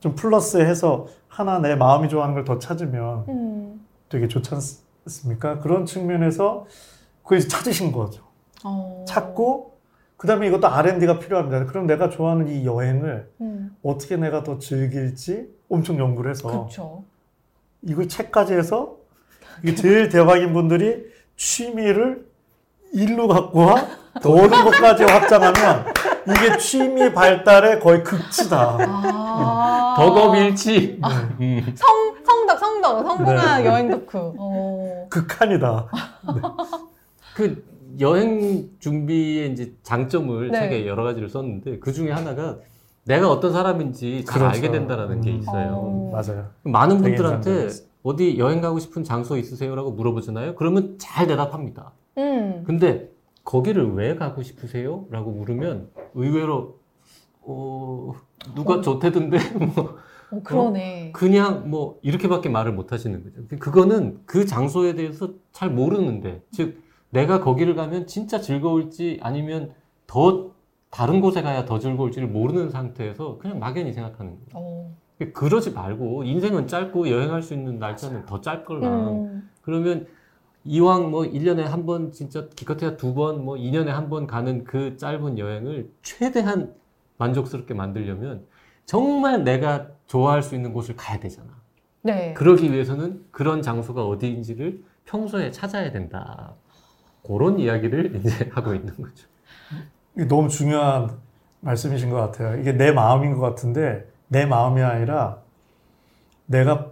좀 0.00 0.14
플러스해서 0.14 1.06
하나 1.28 1.58
내 1.60 1.76
마음이 1.76 2.08
좋아하는 2.08 2.34
걸 2.34 2.44
더 2.44 2.58
찾으면 2.58 3.24
음. 3.28 3.86
되게 4.08 4.28
좋지 4.28 4.50
않습니까? 5.06 5.60
그런 5.60 5.86
측면에서 5.86 6.66
그걸 7.22 7.40
찾으신 7.40 7.92
거죠. 7.92 8.22
어. 8.64 9.04
찾고 9.06 9.72
그다음에 10.16 10.46
이것도 10.48 10.68
R&D가 10.68 11.18
필요합니다. 11.18 11.66
그럼 11.66 11.86
내가 11.86 12.08
좋아하는 12.08 12.48
이 12.48 12.64
여행을 12.66 13.30
음. 13.40 13.76
어떻게 13.82 14.16
내가 14.16 14.42
더 14.42 14.58
즐길지 14.58 15.48
엄청 15.68 15.98
연구를 15.98 16.30
해서 16.30 16.48
그렇죠. 16.48 17.04
이걸 17.82 18.08
책까지 18.08 18.54
해서 18.54 18.96
이게 19.62 19.74
제일 19.74 20.08
대박인 20.08 20.52
분들이 20.52 21.04
취미를 21.36 22.26
일로 22.92 23.26
갖고 23.28 23.60
와더 23.60 24.30
어려운 24.30 24.64
것까지 24.64 25.04
확장하면 25.04 25.86
이게 26.28 26.58
취미 26.58 27.12
발달의 27.12 27.80
거의 27.80 28.04
극치다. 28.04 28.78
아. 28.80 29.94
덕업일치. 29.96 31.00
음. 31.40 31.74
성, 31.74 32.14
성덕, 32.24 32.58
성덕, 32.58 33.06
성공한 33.06 33.62
네. 33.62 33.68
여행 33.68 33.90
덕후. 33.90 34.34
어. 34.38 35.06
극한이다. 35.10 35.88
그 37.34 37.64
여행 38.00 38.68
준비의 38.78 39.52
이제 39.52 39.74
장점을 39.82 40.50
네. 40.50 40.60
책에 40.60 40.86
여러 40.86 41.02
가지를 41.04 41.28
썼는데 41.28 41.78
그 41.78 41.92
중에 41.92 42.10
하나가 42.10 42.56
내가 43.04 43.30
어떤 43.30 43.52
사람인지 43.52 44.24
잘 44.24 44.38
그렇죠. 44.38 44.54
알게 44.56 44.70
된다라는 44.70 45.20
게 45.20 45.30
음. 45.30 45.38
있어요. 45.38 45.72
어. 45.74 46.10
맞아요. 46.12 46.50
많은 46.62 47.00
분들한테 47.02 47.50
인상적이었 47.50 47.91
어디 48.02 48.38
여행 48.38 48.60
가고 48.60 48.78
싶은 48.78 49.04
장소 49.04 49.36
있으세요라고 49.36 49.92
물어보잖아요. 49.92 50.56
그러면 50.56 50.96
잘 50.98 51.26
대답합니다. 51.26 51.92
음. 52.18 52.64
근데 52.66 53.10
거기를 53.44 53.94
왜 53.94 54.14
가고 54.16 54.42
싶으세요? 54.42 55.06
라고 55.10 55.30
물으면 55.30 55.90
의외로 56.14 56.78
어, 57.42 58.12
누가 58.54 58.80
좋대던데 58.80 59.38
뭐 59.74 59.98
어, 60.30 60.40
그러네. 60.42 61.12
그냥 61.12 61.68
뭐 61.70 61.98
이렇게밖에 62.02 62.48
말을 62.48 62.72
못 62.72 62.92
하시는 62.92 63.22
거죠. 63.22 63.58
그거는 63.58 64.20
그 64.26 64.46
장소에 64.46 64.94
대해서 64.94 65.34
잘 65.52 65.70
모르는데 65.70 66.42
즉 66.50 66.82
내가 67.10 67.40
거기를 67.40 67.74
가면 67.74 68.06
진짜 68.06 68.40
즐거울지 68.40 69.18
아니면 69.22 69.74
더 70.06 70.52
다른 70.90 71.20
곳에 71.20 71.42
가야 71.42 71.64
더 71.64 71.78
즐거울지를 71.78 72.28
모르는 72.28 72.70
상태에서 72.70 73.38
그냥 73.38 73.58
막연히 73.58 73.92
생각하는 73.92 74.36
거예요. 74.36 74.92
어. 75.20 75.24
그러지 75.32 75.72
말고 75.72 76.24
인생은 76.24 76.66
짧고 76.66 77.10
여행할 77.10 77.42
수 77.42 77.54
있는 77.54 77.78
날짜는 77.78 78.26
더 78.26 78.40
짧걸랑 78.40 78.92
음. 79.24 79.50
그러면 79.62 80.06
이왕 80.64 81.10
뭐 81.10 81.22
1년에 81.24 81.62
한 81.62 81.86
번 81.86 82.12
진짜 82.12 82.46
기껏해야 82.54 82.96
두 82.96 83.14
번 83.14 83.44
뭐 83.44 83.56
2년에 83.56 83.86
한 83.86 84.08
번 84.08 84.26
가는 84.26 84.64
그 84.64 84.96
짧은 84.96 85.38
여행을 85.38 85.90
최대한 86.02 86.74
만족스럽게 87.18 87.74
만들려면 87.74 88.44
정말 88.86 89.44
내가 89.44 89.88
좋아할 90.06 90.42
수 90.42 90.54
있는 90.54 90.72
곳을 90.72 90.96
가야 90.96 91.20
되잖아. 91.20 91.48
네. 92.02 92.34
그러기 92.34 92.72
위해서는 92.72 93.24
그런 93.30 93.62
장소가 93.62 94.04
어디인지를 94.06 94.82
평소에 95.04 95.50
찾아야 95.52 95.92
된다. 95.92 96.54
그런 97.24 97.58
이야기를 97.60 98.16
이제 98.24 98.50
하고 98.52 98.74
있는 98.74 98.94
거죠. 98.96 99.28
이게 100.16 100.24
너무 100.26 100.48
중요한 100.48 101.10
말씀이신 101.60 102.10
것 102.10 102.16
같아요. 102.16 102.60
이게 102.60 102.72
내 102.72 102.90
마음인 102.92 103.34
것 103.34 103.40
같은데 103.40 104.10
내 104.32 104.46
마음이 104.46 104.80
아니라 104.80 105.36
내가 106.46 106.86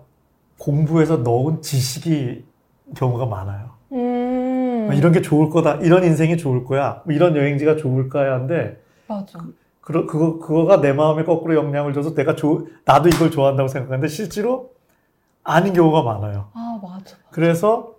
공부해서 0.59 1.17
넣은 1.17 1.63
지식이 1.63 2.45
경우가 2.95 3.25
많아요. 3.25 3.71
음. 3.93 4.85
뭐 4.87 4.95
이런 4.95 5.11
게 5.13 5.23
좋을 5.23 5.49
거다. 5.49 5.77
이런 5.77 6.05
인생이 6.05 6.37
좋을 6.37 6.65
거야. 6.65 7.01
뭐 7.07 7.15
이런 7.15 7.35
여행지가 7.37 7.77
좋을 7.77 8.11
거야. 8.11 8.35
한데 8.35 8.79
맞아. 9.09 9.39
그, 9.81 10.05
그거, 10.07 10.39
그거가 10.39 10.83
내 10.83 10.93
마음에 10.93 11.25
거꾸로 11.25 11.55
영향을 11.55 11.95
줘서 11.95 12.15
내가 12.15 12.37
조, 12.37 12.67
나도 12.85 13.09
이걸 13.09 13.31
좋아한다고 13.31 13.69
생각하는데 13.69 14.07
실제로 14.09 14.73
아닌 15.43 15.73
경우가 15.73 16.03
많아요. 16.03 16.49
아, 16.53 16.79
맞아. 16.83 17.17
그래서 17.31 17.95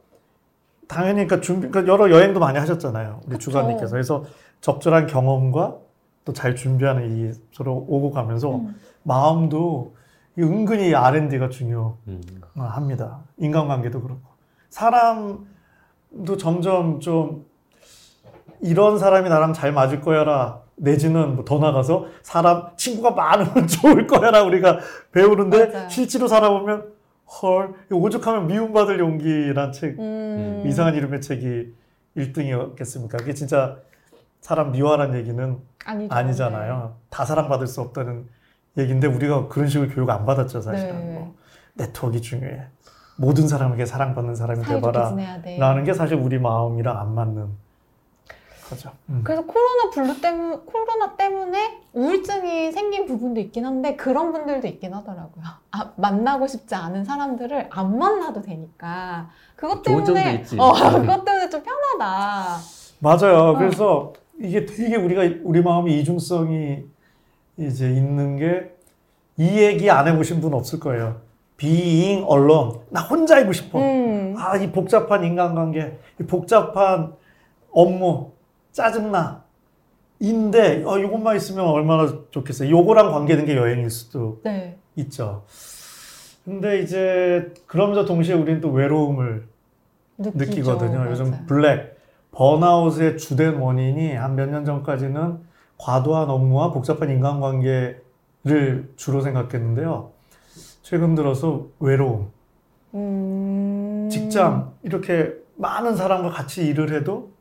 당연히 0.87 1.25
그러니까 1.25 1.41
준비, 1.41 1.67
그러니까 1.67 1.91
여러 1.91 2.11
여행도 2.11 2.39
많이 2.39 2.59
하셨잖아요. 2.59 3.21
우리. 3.25 3.39
주관님께서. 3.39 3.91
그래서 3.91 4.23
적절한 4.61 5.07
경험과 5.07 5.77
또 6.25 6.33
잘 6.33 6.55
준비하는 6.55 7.17
이 7.17 7.31
서로 7.51 7.83
오고 7.89 8.11
가면서 8.11 8.55
음. 8.57 8.75
마음도 9.03 9.95
이 10.37 10.41
은근히 10.41 10.93
R&D가 10.95 11.45
음. 11.45 11.49
중요합니다. 11.49 13.19
인간관계도 13.37 14.01
그렇고. 14.01 14.21
사람도 14.69 16.37
점점 16.37 16.99
좀 16.99 17.45
이런 18.61 18.97
사람이 18.99 19.27
나랑 19.29 19.53
잘 19.53 19.71
맞을 19.73 20.01
거야라 20.01 20.61
내지는 20.75 21.35
뭐 21.35 21.45
더 21.45 21.59
나가서 21.59 22.07
사람 22.23 22.69
친구가 22.77 23.11
많으면 23.11 23.67
좋을 23.67 24.07
거야라 24.07 24.43
우리가 24.43 24.79
배우는데 25.11 25.67
맞아요. 25.67 25.89
실제로 25.89 26.27
살아보면 26.27 26.91
헐 27.41 27.73
오죽하면 27.91 28.47
미움받을 28.47 28.99
용기란 28.99 29.71
책 29.73 29.99
음. 29.99 30.63
이상한 30.65 30.95
이름의 30.95 31.21
책이 31.21 31.73
1등이었겠습니까? 32.17 33.17
그게 33.19 33.33
진짜 33.33 33.77
사람 34.41 34.71
미워하는 34.71 35.17
얘기는 35.17 35.57
아니죠. 35.85 36.13
아니잖아요. 36.13 36.95
다 37.09 37.25
사랑받을 37.25 37.67
수 37.67 37.81
없다는 37.81 38.27
얘기인데 38.77 39.07
우리가 39.07 39.47
그런 39.47 39.67
식으로 39.67 39.89
교육 39.89 40.09
안 40.09 40.25
받았죠 40.25 40.61
사실은. 40.61 40.97
네. 40.97 41.13
뭐 41.13 41.35
네트워크 41.73 42.21
중요해. 42.21 42.67
모든 43.17 43.47
사람에게 43.47 43.85
사랑받는 43.85 44.35
사람이. 44.35 44.63
지내야 44.63 45.41
돼. 45.41 45.57
라는 45.57 45.83
게 45.83 45.93
사실 45.93 46.17
우리 46.17 46.39
마음이랑 46.39 46.97
안 46.97 47.13
맞는 47.13 47.49
거죠. 48.69 48.91
음. 49.09 49.21
그래서 49.23 49.45
코로나 49.45 49.89
블루 49.93 50.21
때문 50.21 50.65
코로나 50.65 51.15
때문에 51.15 51.81
우울증이 51.93 52.71
생긴 52.71 53.05
부분도 53.05 53.39
있긴 53.41 53.65
한데 53.65 53.95
그런 53.95 54.31
분들도 54.31 54.65
있긴 54.67 54.93
하더라고요. 54.93 55.43
아, 55.71 55.91
만나고 55.97 56.47
싶지 56.47 56.73
않은 56.73 57.03
사람들을 57.03 57.67
안 57.69 57.97
만나도 57.97 58.41
되니까 58.41 59.29
그것 59.55 59.83
좋은 59.83 60.05
점도 60.05 60.13
때문에 60.13 60.35
있지. 60.41 60.57
어, 60.57 60.71
음. 60.71 61.01
그것 61.05 61.25
때문에 61.25 61.49
좀 61.49 61.61
편하다. 61.61 62.57
맞아요. 62.99 63.55
그래서 63.57 64.13
이게 64.39 64.65
되게 64.65 64.95
우리가 64.95 65.41
우리 65.43 65.61
마음의 65.61 65.99
이중성이 65.99 66.85
이제 67.65 67.89
있는 67.89 68.37
게 68.37 68.71
이 69.37 69.57
얘기 69.59 69.89
안 69.89 70.07
해보신 70.07 70.39
분 70.41 70.53
없을 70.53 70.79
거예요. 70.79 71.21
being 71.57 72.23
alone. 72.29 72.79
나 72.89 73.01
혼자이고 73.01 73.53
싶어. 73.53 73.79
음. 73.79 74.35
아, 74.37 74.55
이 74.57 74.71
복잡한 74.71 75.23
인간관계, 75.23 75.97
이 76.19 76.23
복잡한 76.25 77.13
업무, 77.71 78.31
짜증나. 78.71 79.43
인데, 80.19 80.83
어, 80.85 80.99
이것만 80.99 81.37
있으면 81.37 81.65
얼마나 81.65 82.13
좋겠어요. 82.29 82.69
요거랑 82.69 83.11
관계된 83.11 83.45
게 83.45 83.55
여행일 83.55 83.89
수도 83.89 84.41
네. 84.43 84.77
있죠. 84.97 85.43
근데 86.45 86.81
이제, 86.81 87.51
그러면서 87.65 88.05
동시에 88.05 88.35
우리는 88.35 88.61
또 88.61 88.69
외로움을 88.69 89.47
느끼죠. 90.19 90.45
느끼거든요. 90.45 91.07
요즘 91.09 91.31
맞아요. 91.31 91.45
블랙, 91.47 91.97
번아웃의 92.31 93.17
주된 93.17 93.55
원인이 93.55 94.13
한 94.13 94.35
몇 94.35 94.49
년 94.49 94.65
전까지는 94.65 95.39
과도한 95.81 96.29
업무와 96.29 96.71
복잡한 96.71 97.09
인간관계를 97.09 98.93
주로 98.95 99.21
생각했는데요. 99.21 100.11
최근 100.83 101.15
들어서 101.15 101.65
외로움, 101.79 102.29
음. 102.93 104.07
직장, 104.11 104.73
이렇게 104.83 105.33
많은 105.55 105.95
사람과 105.95 106.29
같이 106.29 106.65
일을 106.67 106.93
해도 106.93 107.31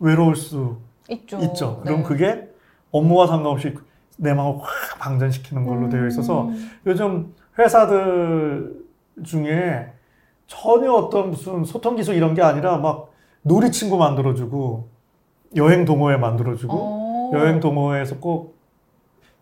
외로울 0.00 0.34
수 0.34 0.78
있죠. 1.08 1.38
있죠. 1.38 1.82
네. 1.84 1.90
그럼 1.90 2.02
그게 2.02 2.48
업무와 2.90 3.28
상관없이 3.28 3.74
내 4.16 4.34
마음을 4.34 4.60
확 4.60 4.98
방전시키는 4.98 5.64
걸로 5.64 5.88
되어 5.88 6.06
있어서 6.08 6.46
음. 6.46 6.70
요즘 6.86 7.32
회사들 7.58 8.84
중에 9.22 9.92
전혀 10.46 10.92
어떤 10.92 11.30
무슨 11.30 11.64
소통 11.64 11.94
기술 11.96 12.16
이런 12.16 12.34
게 12.34 12.42
아니라 12.42 12.78
막 12.78 13.12
놀이 13.42 13.70
친구 13.70 13.96
만들어주고 13.98 14.88
여행 15.56 15.84
동호회 15.84 16.16
만들어주고 16.16 16.74
어. 16.74 17.03
여행 17.34 17.60
동호회에서 17.60 18.18
꼭 18.18 18.54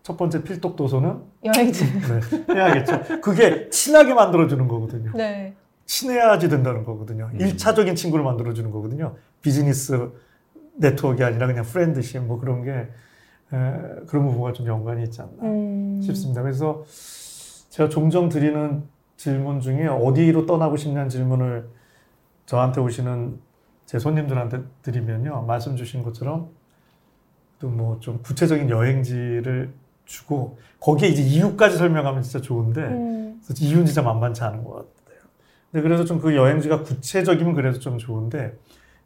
첫 0.03 0.17
번째 0.17 0.43
필독 0.43 0.75
도서는 0.75 1.21
여행지. 1.45 1.85
네, 1.85 2.53
해야겠죠. 2.53 3.21
그게 3.21 3.69
친하게 3.69 4.13
만들어주는 4.13 4.67
거거든요. 4.67 5.11
네. 5.15 5.55
친해야지 5.85 6.49
된다는 6.49 6.83
거거든요. 6.83 7.29
음. 7.33 7.39
일차적인 7.39 7.95
친구를 7.95 8.23
만들어주는 8.25 8.69
거거든요. 8.69 9.15
비즈니스 9.41 10.11
네트워크가 10.75 11.27
아니라 11.27 11.47
그냥 11.47 11.63
프렌드십 11.63 12.21
뭐 12.23 12.37
그런 12.37 12.63
게 12.63 12.71
에, 12.71 12.87
그런 14.07 14.25
부분과 14.25 14.51
좀 14.51 14.67
연관이 14.67 15.03
있지 15.03 15.21
않나 15.21 15.43
음. 15.43 16.01
싶습니다. 16.01 16.41
그래서 16.41 16.83
제가 17.69 17.87
종종 17.87 18.27
드리는 18.27 18.83
질문 19.15 19.61
중에 19.61 19.87
어디로 19.87 20.45
떠나고 20.45 20.75
싶냐는 20.75 21.07
질문을 21.07 21.69
저한테 22.45 22.81
오시는 22.81 23.39
제 23.85 23.99
손님들한테 23.99 24.63
드리면요. 24.81 25.43
말씀 25.43 25.77
주신 25.77 26.03
것처럼 26.03 26.49
또 27.63 27.69
뭐 27.69 27.99
좀 28.01 28.19
구체적인 28.21 28.69
여행지를 28.69 29.73
주고 30.05 30.57
거기에 30.81 31.07
이제 31.07 31.21
이유까지 31.21 31.77
설명하면 31.77 32.21
진짜 32.21 32.41
좋은데 32.41 32.81
음. 32.81 33.41
이유는 33.57 33.85
진짜 33.85 34.01
만만치 34.01 34.43
않은 34.43 34.63
것 34.65 34.71
같아요. 34.73 35.19
근데 35.71 35.81
그래서 35.81 36.03
좀 36.03 36.19
그 36.19 36.35
여행지가 36.35 36.83
구체적이면 36.83 37.53
그래도 37.53 37.79
좀 37.79 37.97
좋은데 37.97 38.57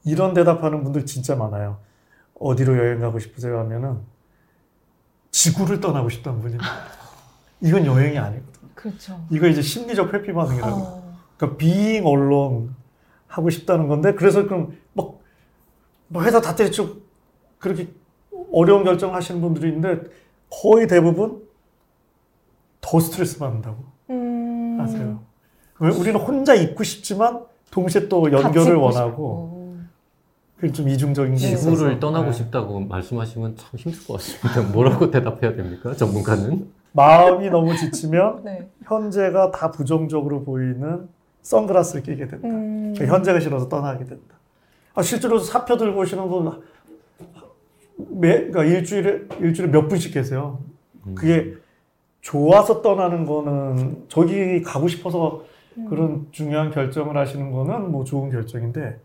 이런 0.03 0.33
대답하는 0.33 0.83
분들 0.83 1.05
진짜 1.05 1.35
많아요. 1.35 1.77
어디로 2.39 2.77
여행 2.77 2.99
가고 2.99 3.19
싶으세요 3.19 3.59
하면은 3.59 3.99
지구를 5.31 5.79
떠나고 5.79 6.09
싶다는 6.09 6.41
분이. 6.41 6.57
이건 7.61 7.85
여행이 7.85 8.17
아니거든요. 8.17 8.69
그렇죠. 8.73 9.23
이거 9.29 9.47
이제 9.47 9.61
심리적 9.61 10.13
회피 10.13 10.33
반응이라고. 10.33 10.75
어. 10.75 11.17
그러니까 11.37 11.57
being 11.57 12.07
alone 12.07 12.69
하고 13.27 13.49
싶다는 13.51 13.87
건데 13.87 14.13
그래서 14.13 14.45
그럼 14.45 14.77
막, 14.93 15.19
뭐 16.07 16.23
회사 16.23 16.41
다 16.41 16.55
때리고 16.55 17.01
그렇게 17.59 17.89
어려운 18.51 18.83
결정을 18.83 19.15
하시는 19.15 19.41
분들이 19.41 19.69
있는데 19.69 20.09
거의 20.49 20.87
대부분 20.87 21.41
더 22.81 22.99
스트레스 22.99 23.37
받는다고 23.39 23.77
음. 24.09 24.77
하세요. 24.79 25.19
왜 25.79 25.89
우리는 25.89 26.19
혼자 26.19 26.53
있고 26.55 26.83
싶지만 26.83 27.43
동시에 27.71 28.07
또 28.07 28.31
연결을 28.31 28.75
원하고 28.75 29.09
싶고. 29.11 29.57
그게 30.57 30.71
좀 30.71 30.89
이중적인 30.89 31.35
게 31.35 31.49
있어서 31.51 31.69
지구를 31.69 31.99
떠나고 31.99 32.27
네. 32.27 32.31
싶다고 32.31 32.79
말씀하시면 32.79 33.57
참 33.57 33.69
힘들 33.75 34.03
것 34.05 34.13
같습니다. 34.13 34.61
뭐라고 34.73 35.11
대답해야 35.11 35.55
됩니까? 35.55 35.93
전문가는? 35.93 36.67
마음이 36.93 37.49
너무 37.49 37.75
지치면 37.75 38.41
네. 38.45 38.67
현재가 38.85 39.51
다 39.51 39.69
부정적으로 39.69 40.43
보이는 40.43 41.07
선글라스를 41.43 42.01
끼게 42.01 42.27
된다. 42.27 42.47
음. 42.47 42.95
현재가 42.97 43.39
싫어서 43.39 43.69
떠나게 43.69 44.05
된다. 44.05 44.35
아, 44.95 45.03
실제로 45.03 45.37
사표 45.37 45.77
들고 45.77 46.01
오시는 46.01 46.27
분, 46.27 46.59
매, 47.97 48.47
그러니까 48.47 48.63
일주일에, 48.63 49.21
일주일에 49.39 49.71
몇 49.71 49.87
분씩 49.87 50.13
계세요. 50.13 50.59
음. 51.05 51.15
그게 51.15 51.53
좋아서 52.21 52.81
떠나는 52.81 53.25
거는, 53.25 54.05
저기 54.07 54.61
가고 54.61 54.87
싶어서 54.87 55.43
음. 55.77 55.85
그런 55.89 56.27
중요한 56.31 56.71
결정을 56.71 57.17
하시는 57.17 57.51
거는 57.51 57.91
뭐 57.91 58.03
좋은 58.03 58.29
결정인데, 58.29 58.99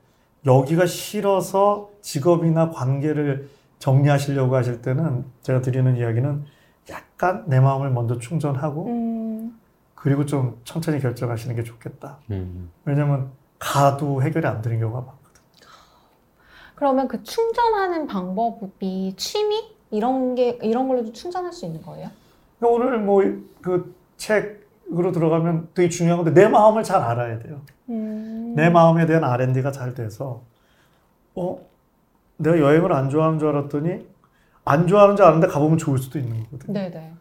여기가 0.45 0.87
싫어서 0.87 1.91
직업이나 2.01 2.71
관계를 2.71 3.49
정리하시려고 3.79 4.57
하실 4.57 4.83
때는 4.83 5.25
제가 5.43 5.61
드리는 5.61 5.97
이야기는 5.97 6.45
약간 6.91 7.45
내 7.47 7.61
마음을 7.61 7.91
먼저 7.91 8.19
충전하고, 8.19 8.87
음. 8.87 9.59
그리고 9.95 10.27
좀 10.27 10.59
천천히 10.65 10.99
결정하시는 10.99 11.55
게 11.55 11.63
좋겠다. 11.63 12.19
음. 12.33 12.71
왜냐면 12.85 13.31
가도 13.61 14.21
해결이 14.21 14.45
안 14.47 14.61
되는 14.61 14.81
경우가 14.81 14.99
많거든요. 14.99 15.22
그러면 16.75 17.09
그 17.09 17.23
충전하는 17.23 18.07
방법이 18.07 19.15
취미 19.17 19.71
이런 19.91 20.35
게 20.35 20.59
이런 20.63 20.89
걸로도 20.89 21.13
충전할 21.13 21.53
수 21.53 21.67
있는 21.67 21.83
거예요? 21.83 22.09
오늘 22.61 22.99
뭐 22.99 23.23
그 23.63 23.95
책으로 24.17 25.13
들어가면 25.13 25.69
되게 25.75 25.89
중요한 25.89 26.23
건데 26.23 26.39
내 26.39 26.49
마음을 26.49 26.83
잘 26.83 27.01
알아야 27.01 27.39
돼요. 27.39 27.61
음. 27.89 28.55
내 28.57 28.69
마음에 28.71 29.07
대한 29.07 29.25
R&D가 29.25 29.73
잘 29.73 29.95
돼서 29.95 30.43
어 31.35 31.59
내가 32.37 32.59
여행을 32.59 32.93
안 32.93 33.09
좋아하는 33.09 33.39
줄 33.39 33.49
알았더니 33.49 34.07
안 34.65 34.87
좋아하는 34.87 35.17
줄 35.17 35.25
아는데 35.25 35.47
가보면 35.47 35.79
좋을 35.79 35.99
수도 35.99 36.19
있는 36.19 36.45
거거든요. 36.45 36.73
네네. 36.73 37.13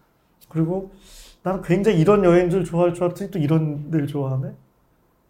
그리고 0.50 0.92
나는 1.44 1.62
굉장히 1.62 2.00
이런 2.00 2.24
여행지를 2.24 2.66
좋아할 2.66 2.94
줄 2.94 3.06
알았더니 3.06 3.32
또 3.32 3.40
이런 3.40 3.90
데를 3.90 4.08
좋아하네. 4.08 4.52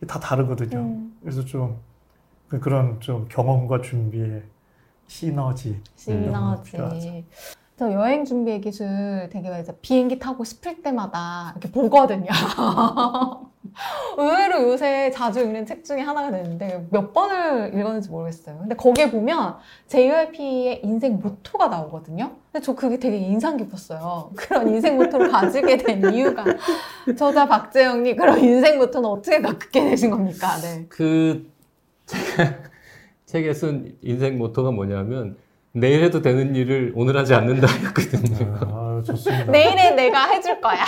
다 0.08 0.20
다르거든요. 0.20 0.80
음. 0.80 1.18
그래서 1.22 1.46
좀 1.46 1.78
그- 2.52 2.60
그런 2.60 3.00
좀 3.00 3.28
경험과 3.30 3.82
준비의 3.82 4.44
시너지 5.08 5.80
시너지. 5.96 6.72
필요하죠. 6.72 7.24
저 7.78 7.92
여행 7.94 8.26
준비의 8.26 8.60
기술 8.60 9.30
되게 9.32 9.50
이제 9.62 9.74
비행기 9.82 10.20
타고 10.20 10.44
싶을 10.44 10.82
때마다 10.84 11.52
이렇게 11.56 11.72
보거든요. 11.72 12.28
의외로 14.18 14.64
요새 14.70 15.12
자주 15.12 15.40
읽는 15.40 15.66
책 15.66 15.86
중에 15.86 16.02
하나가 16.02 16.30
되는데 16.30 16.86
몇 16.92 17.14
번을 17.14 17.74
읽었는지 17.74 18.10
모르겠어요. 18.10 18.58
근데 18.60 18.76
거기에 18.76 19.10
보면 19.10 19.56
JYP의 19.88 20.82
인생 20.84 21.20
모토가 21.24 21.70
나오거든요. 21.70 22.32
근데 22.52 22.64
저 22.66 22.76
그게 22.76 23.00
되게 23.00 23.18
인상 23.18 23.56
깊었어요. 23.56 24.32
그런 24.36 24.68
인생 24.68 24.98
모토를 24.98 25.32
가지게 25.32 25.78
된 25.78 26.14
이유가 26.14 26.44
저자 27.18 27.48
박재영님 27.48 28.18
그런 28.18 28.40
인생 28.40 28.78
모토는 28.78 29.10
어떻게 29.10 29.42
갖게 29.42 29.86
되신 29.90 30.12
겁니까? 30.12 30.58
네. 30.62 30.86
그 30.90 31.50
제가 32.12 32.56
책에 33.26 33.54
쓴 33.54 33.93
인생 34.02 34.38
모토가 34.38 34.71
뭐냐면 34.71 35.36
내일 35.74 36.04
해도 36.04 36.21
되는 36.21 36.54
일을 36.54 36.91
오늘 36.95 37.15
하지 37.15 37.34
않는다였거든요. 37.34 38.58
아, 38.60 39.02
좋습니다. 39.06 39.52
내일에 39.52 39.91
내가 39.91 40.28
해줄 40.30 40.60
거야. 40.60 40.84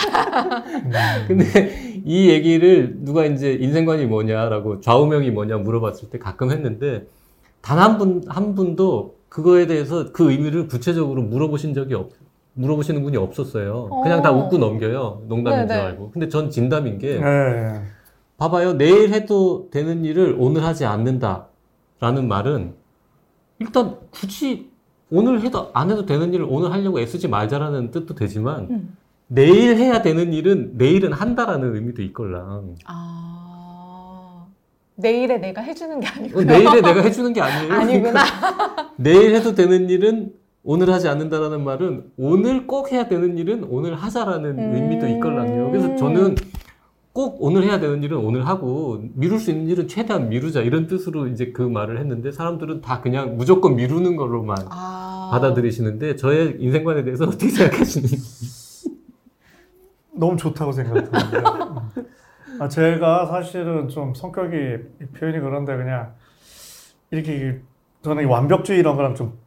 음. 0.66 0.92
근데 1.26 2.02
이 2.04 2.28
얘기를 2.28 2.94
누가 2.98 3.24
이제 3.24 3.52
인생관이 3.54 4.04
뭐냐라고 4.06 4.80
좌우명이 4.82 5.30
뭐냐 5.30 5.56
물어봤을 5.58 6.10
때 6.10 6.18
가끔 6.18 6.50
했는데 6.50 7.06
단 7.62 7.78
한 7.78 7.96
분, 7.96 8.22
한 8.28 8.54
분도 8.54 9.16
그거에 9.30 9.66
대해서 9.66 10.12
그 10.12 10.30
의미를 10.30 10.68
구체적으로 10.68 11.22
물어보신 11.22 11.72
적이 11.72 11.94
없, 11.94 12.10
물어보시는 12.52 13.02
분이 13.02 13.16
없었어요. 13.16 13.88
그냥 14.02 14.20
다 14.20 14.32
어. 14.32 14.36
웃고 14.36 14.58
넘겨요. 14.58 15.22
농담인 15.28 15.60
줄 15.60 15.68
네네. 15.68 15.80
알고. 15.80 16.10
근데 16.10 16.28
전 16.28 16.50
진담인 16.50 16.98
게 16.98 17.18
네. 17.18 17.80
봐봐요. 18.36 18.74
내일 18.74 19.12
해도 19.12 19.68
되는 19.70 20.04
일을 20.04 20.36
오늘 20.38 20.64
하지 20.64 20.84
않는다 20.84 21.46
라는 22.00 22.28
말은 22.28 22.74
일단 23.58 23.96
굳이 24.10 24.70
오늘 25.10 25.42
해도 25.42 25.70
안 25.74 25.90
해도 25.90 26.04
되는 26.06 26.32
일을 26.34 26.46
오늘 26.48 26.72
하려고 26.72 26.98
애쓰지 26.98 27.28
말자라는 27.28 27.90
뜻도 27.92 28.14
되지만 28.14 28.66
음. 28.70 28.96
내일 29.28 29.76
해야 29.76 30.02
되는 30.02 30.32
일은 30.32 30.72
내일은 30.76 31.12
한다라는 31.12 31.74
의미도 31.74 32.02
있걸랑. 32.02 32.74
아 32.86 34.46
내일에 34.96 35.38
내가 35.38 35.62
해주는 35.62 36.00
게 36.00 36.06
어, 36.06 36.10
아니고요. 36.16 36.44
내일에 36.44 36.80
내가 36.80 37.00
해주는 37.00 37.32
게 37.32 37.40
아니에요. 37.40 37.72
아니구나. 37.74 38.22
그러니까 38.24 38.92
내일 38.96 39.34
해도 39.34 39.54
되는 39.54 39.88
일은 39.88 40.32
오늘 40.62 40.90
하지 40.92 41.08
않는다라는 41.08 41.62
말은 41.62 42.12
오늘 42.16 42.66
꼭 42.66 42.90
해야 42.90 43.06
되는 43.06 43.36
일은 43.38 43.64
오늘 43.64 43.94
하자라는 43.94 44.58
음. 44.58 44.74
의미도 44.74 45.06
있걸랑요. 45.08 45.70
그래서 45.70 45.96
저는 45.96 46.34
꼭 47.14 47.36
오늘 47.38 47.62
해야 47.62 47.78
되는 47.78 48.02
일은 48.02 48.18
오늘 48.18 48.44
하고 48.44 49.00
미룰 49.14 49.38
수 49.38 49.52
있는 49.52 49.68
일은 49.68 49.86
최대한 49.86 50.28
미루자 50.28 50.62
이런 50.62 50.88
뜻으로 50.88 51.28
이제 51.28 51.52
그 51.52 51.62
말을 51.62 52.00
했는데 52.00 52.32
사람들은 52.32 52.80
다 52.80 53.00
그냥 53.00 53.36
무조건 53.36 53.76
미루는 53.76 54.16
걸로만 54.16 54.58
아 54.68 55.28
받아들이시는데 55.30 56.16
저의 56.16 56.56
인생관에 56.58 57.04
대해서 57.04 57.22
어떻게 57.30 57.48
생각하시는지. 57.50 58.90
너무 60.12 60.36
좋다고 60.36 60.72
생각하는데. 60.72 61.38
음. 61.38 62.06
아, 62.60 62.68
제가 62.68 63.26
사실은 63.26 63.88
좀 63.88 64.12
성격이 64.12 64.56
표현이 65.16 65.38
그런데 65.38 65.76
그냥 65.76 66.14
이렇게 67.12 67.60
저는 68.02 68.24
이 68.24 68.26
완벽주의 68.26 68.80
이런 68.80 68.96
거랑 68.96 69.14
좀 69.14 69.38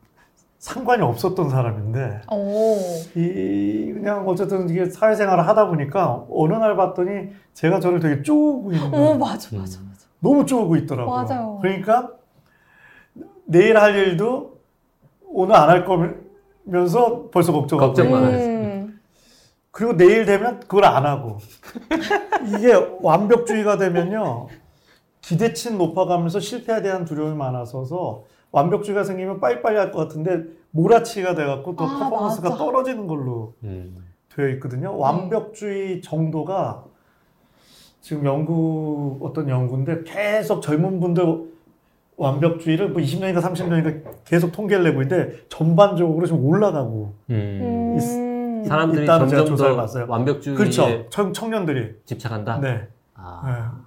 상관이 0.68 1.02
없었던 1.02 1.50
사람인데 1.50 2.24
오. 2.30 2.76
이 3.16 3.94
그냥 3.94 4.28
어쨌든 4.28 4.70
이게 4.70 4.86
사회생활을 4.90 5.48
하다 5.48 5.68
보니까 5.70 6.26
어느 6.30 6.54
날 6.56 6.76
봤더니 6.76 7.30
제가 7.54 7.80
저를 7.80 8.02
되게 8.02 8.22
쪼고 8.22 8.74
있는 8.74 8.88
오 8.88 8.92
거예요. 8.92 9.18
맞아 9.18 9.56
음. 9.56 9.60
맞아 9.62 9.80
맞아. 9.80 10.08
너무 10.20 10.46
쪼고 10.46 10.76
있더라고요. 10.76 11.16
맞아요. 11.16 11.60
그러니까 11.62 12.12
내일 13.46 13.78
할 13.78 13.96
일도 13.96 14.58
오늘 15.30 15.56
안 15.56 15.70
할 15.70 15.86
거면서 15.86 17.30
벌써 17.32 17.54
걱정하고 17.54 17.94
걱정만. 17.94 18.24
음. 18.34 19.00
그리고 19.72 19.96
내일 19.96 20.26
되면 20.26 20.60
그걸 20.62 20.84
안 20.84 21.06
하고 21.06 21.38
이게 22.58 22.74
완벽주의가 23.02 23.78
되면요 23.78 24.48
기대치는 25.22 25.78
높아가면서 25.78 26.42
실패에 26.42 26.82
대한 26.82 27.06
두려움이 27.06 27.38
많아서서 27.38 28.24
완벽주의가 28.52 29.04
생기면 29.04 29.40
빨리빨리 29.40 29.78
할 29.78 29.92
것 29.92 30.00
같은데 30.00 30.57
몰아치기가 30.72 31.36
돼갖고 31.36 31.76
또 31.76 31.86
아, 31.86 32.00
퍼포먼스가 32.00 32.50
맞아. 32.50 32.64
떨어지는 32.64 33.08
걸로 33.08 33.54
음. 33.64 33.96
되어 34.30 34.50
있거든요. 34.50 34.98
완벽주의 34.98 36.02
정도가 36.02 36.84
지금 38.02 38.26
연구 38.26 39.20
어떤 39.22 39.50
연구인데 39.50 40.04
계속 40.04 40.62
젊은 40.62 41.00
분들 41.00 41.58
완벽주의를 42.16 42.90
뭐 42.90 43.02
20년인가 43.02 43.42
30년인가 43.42 44.04
계속 44.26 44.52
통계를 44.52 44.84
내고 44.86 45.02
있는데 45.02 45.40
전반적으로 45.50 46.26
지금 46.26 46.46
올라가고 46.46 47.14
음. 47.30 47.98
음. 48.00 48.64
사람들이 48.66 49.04
있다는 49.04 49.28
제가 49.28 49.42
점점 49.42 49.56
조사를 49.56 49.76
더 49.76 49.82
봤어요. 49.82 50.06
완벽주의에 50.08 50.58
그렇죠. 50.58 51.10
청, 51.10 51.32
청년들이 51.34 51.96
집착한다. 52.06 52.60
네. 52.60 52.88
아. 53.14 53.82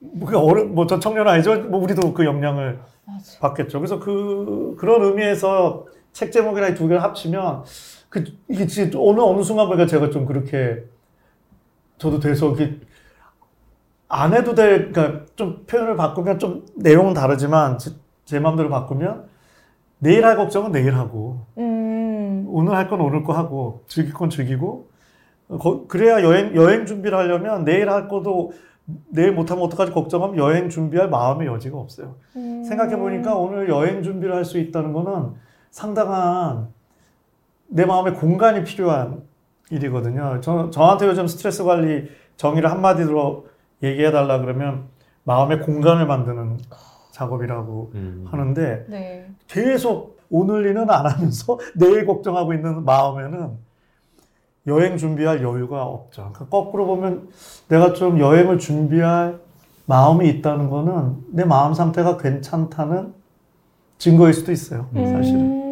뭐, 0.00 0.28
그 0.28 0.38
어른, 0.38 0.74
뭐, 0.74 0.86
전 0.86 1.00
청년 1.00 1.26
아니죠? 1.26 1.56
뭐, 1.62 1.80
우리도 1.80 2.14
그 2.14 2.24
영향을 2.24 2.78
맞아. 3.04 3.40
받겠죠. 3.40 3.80
그래서 3.80 3.98
그, 3.98 4.76
그런 4.78 5.02
의미에서 5.02 5.86
책 6.18 6.32
제목이랑 6.32 6.72
이두 6.72 6.88
개를 6.88 7.00
합치면, 7.00 7.62
그, 8.08 8.24
이게 8.48 8.66
진짜 8.66 8.98
어느, 9.00 9.20
어느 9.20 9.40
순간 9.44 9.68
보니까 9.68 9.86
제가 9.86 10.10
좀 10.10 10.26
그렇게, 10.26 10.82
저도 11.98 12.18
돼서, 12.18 12.50
이게, 12.54 12.80
안 14.08 14.34
해도 14.34 14.52
될, 14.56 14.90
그러니까 14.90 15.26
좀 15.36 15.64
표현을 15.68 15.94
바꾸면 15.94 16.40
좀 16.40 16.66
내용은 16.74 17.14
다르지만, 17.14 17.78
제, 17.78 17.92
제 18.24 18.40
마음대로 18.40 18.68
바꾸면, 18.68 19.26
내일 20.00 20.24
할 20.26 20.34
걱정은 20.36 20.72
내일 20.72 20.96
하고, 20.96 21.46
음. 21.56 22.46
오늘 22.48 22.74
할 22.74 22.88
건 22.88 23.00
오늘 23.00 23.22
거 23.22 23.32
하고, 23.32 23.84
즐길 23.86 24.12
건 24.12 24.28
즐기고, 24.28 24.88
어, 25.50 25.58
거- 25.58 25.86
그래야 25.86 26.24
여행, 26.24 26.52
여행 26.56 26.84
준비를 26.84 27.16
하려면 27.16 27.64
내일 27.64 27.88
할 27.90 28.08
것도 28.08 28.50
내일 29.10 29.30
못하면 29.32 29.62
어떡하지 29.66 29.92
걱정하면 29.92 30.36
여행 30.36 30.68
준비할 30.68 31.10
마음의 31.10 31.46
여지가 31.46 31.78
없어요. 31.78 32.16
음. 32.34 32.64
생각해 32.64 32.96
보니까 32.96 33.36
오늘 33.36 33.68
여행 33.68 34.02
준비를 34.02 34.34
할 34.34 34.44
수 34.44 34.58
있다는 34.58 34.92
거는 34.92 35.34
상당한 35.78 36.66
내 37.68 37.84
마음의 37.84 38.14
공간이 38.14 38.64
필요한 38.64 39.22
일이거든요. 39.70 40.40
저, 40.40 40.70
저한테 40.70 41.06
요즘 41.06 41.28
스트레스 41.28 41.62
관리 41.62 42.10
정의를 42.36 42.68
한마디로 42.68 43.46
얘기해달라 43.84 44.40
그러면 44.40 44.86
마음의 45.22 45.60
공간을 45.60 46.04
만드는 46.06 46.58
작업이라고 47.12 47.92
음. 47.94 48.24
하는데 48.28 48.86
네. 48.88 49.30
계속 49.46 50.18
오늘 50.30 50.66
일은 50.66 50.90
안 50.90 51.06
하면서 51.06 51.58
내일 51.78 52.06
걱정하고 52.06 52.54
있는 52.54 52.84
마음에는 52.84 53.50
여행 54.66 54.96
준비할 54.96 55.44
여유가 55.44 55.84
없죠. 55.84 56.32
그러니까 56.32 56.46
거꾸로 56.46 56.86
보면 56.86 57.28
내가 57.68 57.92
좀 57.92 58.18
여행을 58.18 58.58
준비할 58.58 59.38
마음이 59.86 60.28
있다는 60.28 60.70
거는 60.70 61.18
내 61.30 61.44
마음 61.44 61.72
상태가 61.72 62.16
괜찮다는 62.16 63.14
증거일 63.98 64.34
수도 64.34 64.50
있어요. 64.50 64.88
사실은. 64.92 65.40
음. 65.40 65.67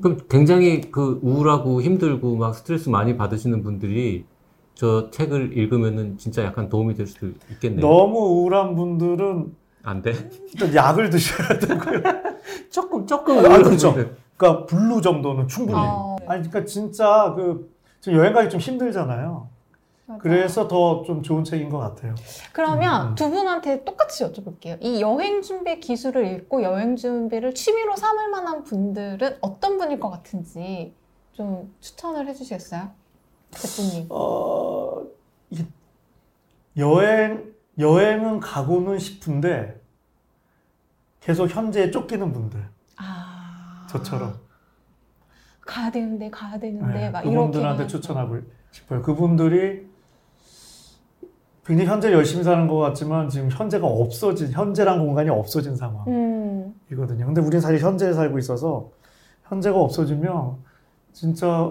그럼 0.00 0.18
굉장히 0.28 0.80
그 0.90 1.18
우울하고 1.22 1.82
힘들고 1.82 2.36
막 2.36 2.54
스트레스 2.54 2.88
많이 2.88 3.16
받으시는 3.16 3.62
분들이 3.62 4.24
저 4.74 5.10
책을 5.10 5.56
읽으면은 5.56 6.18
진짜 6.18 6.44
약간 6.44 6.68
도움이 6.68 6.94
될 6.94 7.06
수도 7.06 7.28
있겠네요. 7.50 7.80
너무 7.80 8.18
우울한 8.18 8.74
분들은 8.76 9.52
안 9.82 10.02
돼? 10.02 10.12
일단 10.52 10.74
약을 10.74 11.10
드셔야 11.10 11.58
되고요. 11.58 12.02
조금 12.70 13.06
조금 13.06 13.38
아, 13.38 13.58
그렇죠. 13.58 13.94
그러니까 14.36 14.66
블루 14.66 15.00
정도는 15.00 15.48
충분히. 15.48 15.78
어. 15.78 16.16
아니 16.26 16.48
그러니까 16.48 16.64
진짜 16.64 17.34
그 17.36 17.72
지금 18.00 18.18
여행 18.18 18.32
가기 18.32 18.50
좀 18.50 18.60
힘들잖아요. 18.60 19.48
맞아. 20.08 20.22
그래서 20.22 20.66
더 20.68 21.02
좀 21.04 21.22
좋은 21.22 21.44
책인 21.44 21.68
것 21.68 21.78
같아요. 21.78 22.14
그러면 22.52 23.08
음. 23.10 23.14
두 23.14 23.30
분한테 23.30 23.84
똑같이 23.84 24.24
여쭤볼게요. 24.24 24.78
이 24.80 25.02
여행 25.02 25.42
준비 25.42 25.78
기술을 25.80 26.26
읽고 26.32 26.62
여행 26.62 26.96
준비를 26.96 27.54
취미로 27.54 27.94
삼을 27.94 28.30
만한 28.30 28.64
분들은 28.64 29.36
어떤 29.42 29.76
분일 29.76 30.00
것 30.00 30.08
같은지 30.10 30.94
좀 31.32 31.74
추천을 31.80 32.26
해주시겠어요? 32.26 32.90
대표님. 33.50 34.06
어, 34.10 35.02
여행, 36.78 37.52
여행은 37.78 38.40
가고는 38.40 38.98
싶은데 38.98 39.78
계속 41.20 41.48
현재에 41.48 41.90
쫓기는 41.90 42.32
분들. 42.32 42.64
아. 42.96 43.86
저처럼. 43.90 44.38
가야 45.60 45.90
되는데, 45.90 46.30
가야 46.30 46.58
되는데, 46.58 46.92
네, 46.98 47.10
막 47.10 47.20
이렇게. 47.20 47.36
그분들한테 47.36 47.86
추천하고 47.86 48.38
싶어요. 48.70 49.02
그분들이 49.02 49.86
굉장히 51.68 51.90
현재 51.90 52.10
열심히 52.14 52.42
사는 52.42 52.66
것 52.66 52.78
같지만 52.78 53.28
지금 53.28 53.50
현재가 53.50 53.86
없어진, 53.86 54.50
현재란 54.50 55.00
공간이 55.04 55.28
없어진 55.28 55.76
상황이거든요. 55.76 56.14
음. 56.14 57.26
근데 57.26 57.42
우리는 57.42 57.60
사실 57.60 57.78
현재에 57.78 58.14
살고 58.14 58.38
있어서 58.38 58.88
현재가 59.48 59.78
없어지면 59.78 60.56
진짜 61.12 61.70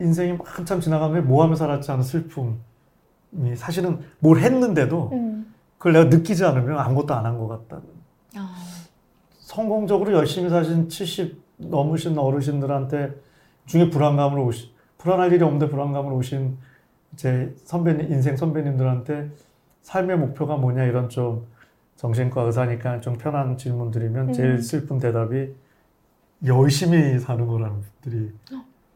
인생이 0.00 0.36
한참 0.44 0.80
지나가면 0.80 1.28
뭐 1.28 1.44
하며 1.44 1.54
살았지 1.54 1.92
않은 1.92 2.02
슬픔이 2.02 2.56
사실은 3.54 4.00
뭘 4.18 4.38
했는데도 4.40 5.10
음. 5.12 5.54
그걸 5.78 5.92
내가 5.92 6.04
느끼지 6.06 6.44
않으면 6.44 6.76
아무것도 6.76 7.14
안 7.14 7.24
한 7.26 7.38
것 7.38 7.46
같다는. 7.46 7.84
아. 8.36 8.56
성공적으로 9.38 10.12
열심히 10.12 10.50
사신 10.50 10.88
70 10.88 11.40
넘으신 11.58 12.18
어르신들한테 12.18 13.14
중에 13.66 13.90
불안감을 13.90 14.40
오시, 14.40 14.72
불안할 14.98 15.32
일이 15.32 15.44
없는데 15.44 15.68
불안감을 15.68 16.12
오신 16.14 16.58
제 17.20 17.54
선배님, 17.64 18.10
인생 18.10 18.34
선배님들한테 18.34 19.28
삶의 19.82 20.16
목표가 20.16 20.56
뭐냐 20.56 20.84
이런 20.84 21.10
좀 21.10 21.46
정신과 21.96 22.44
의사니까 22.44 23.02
좀 23.02 23.18
편한 23.18 23.58
질문 23.58 23.90
드리면 23.90 24.32
제일 24.32 24.52
음. 24.52 24.60
슬픈 24.62 24.98
대답이 24.98 25.54
열심히 26.46 27.18
사는 27.18 27.46
거라는 27.46 27.82
분들이 28.00 28.32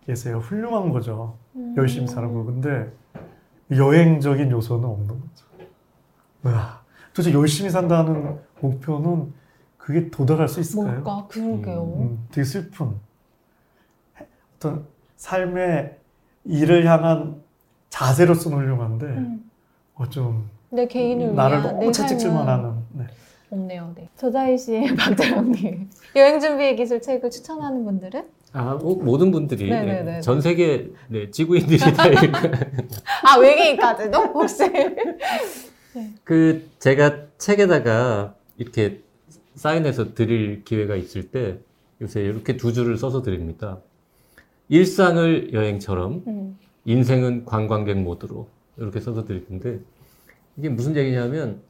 계세요. 0.06 0.38
훌륭한 0.38 0.88
거죠. 0.88 1.36
음. 1.54 1.74
열심히 1.76 2.06
사는 2.06 2.32
거. 2.32 2.44
근데 2.44 2.90
여행적인 3.70 4.50
요소는 4.50 4.88
없는 4.88 5.08
거죠. 5.08 5.46
와, 6.44 6.80
도대체 7.12 7.30
열심히 7.34 7.68
산다는 7.68 8.38
목표는 8.58 9.34
그게 9.76 10.10
도달할 10.10 10.48
수 10.48 10.60
있을까요? 10.60 11.02
뭘까? 11.02 11.26
그러게요. 11.28 11.94
음, 11.98 12.26
되게 12.32 12.42
슬픈 12.42 12.94
어떤 14.56 14.86
삶의 15.16 15.98
일을 16.46 16.86
향한 16.86 17.43
자세로서는 17.98 18.58
훌륭한데 18.58 19.06
음. 19.06 19.50
어, 19.94 20.08
좀 20.08 20.52
내 20.70 20.88
개인을 20.88 21.36
나를 21.36 21.58
위한 21.58 21.70
너무 21.74 21.86
내 21.86 21.92
채찍질만 21.92 22.48
하는 22.48 22.72
네. 22.94 23.06
없네요. 23.50 23.92
네. 23.94 24.08
저자희 24.16 24.58
씨, 24.58 24.82
박자영님. 24.98 25.88
여행 26.16 26.40
준비의 26.40 26.74
기술 26.74 27.00
책을 27.00 27.30
추천하는 27.30 27.84
분들은? 27.84 28.24
아, 28.54 28.74
뭐, 28.74 28.96
모든 28.96 29.30
분들이 29.30 29.70
네네네. 29.70 30.02
네, 30.02 30.20
전 30.20 30.40
세계 30.40 30.90
네, 31.06 31.30
지구인들이 31.30 31.78
다 31.78 32.08
읽- 32.08 32.18
아, 33.24 33.38
외계인까지도? 33.38 34.18
혹시? 34.18 34.64
그 36.24 36.68
제가 36.80 37.26
책에다가 37.38 38.34
이렇게 38.56 39.00
사인해서 39.54 40.14
드릴 40.14 40.64
기회가 40.64 40.96
있을 40.96 41.30
때 41.30 41.58
요새 42.00 42.20
이렇게 42.20 42.56
두 42.56 42.72
줄을 42.72 42.96
써서 42.96 43.22
드립니다. 43.22 43.78
일상을 44.68 45.52
여행처럼 45.52 46.24
음. 46.26 46.58
인생은 46.86 47.44
관광객 47.44 47.98
모드로 47.98 48.48
이렇게 48.76 49.00
써서 49.00 49.24
드릴 49.24 49.46
텐데 49.46 49.80
이게 50.56 50.68
무슨 50.68 50.96
얘기냐면 50.96 51.60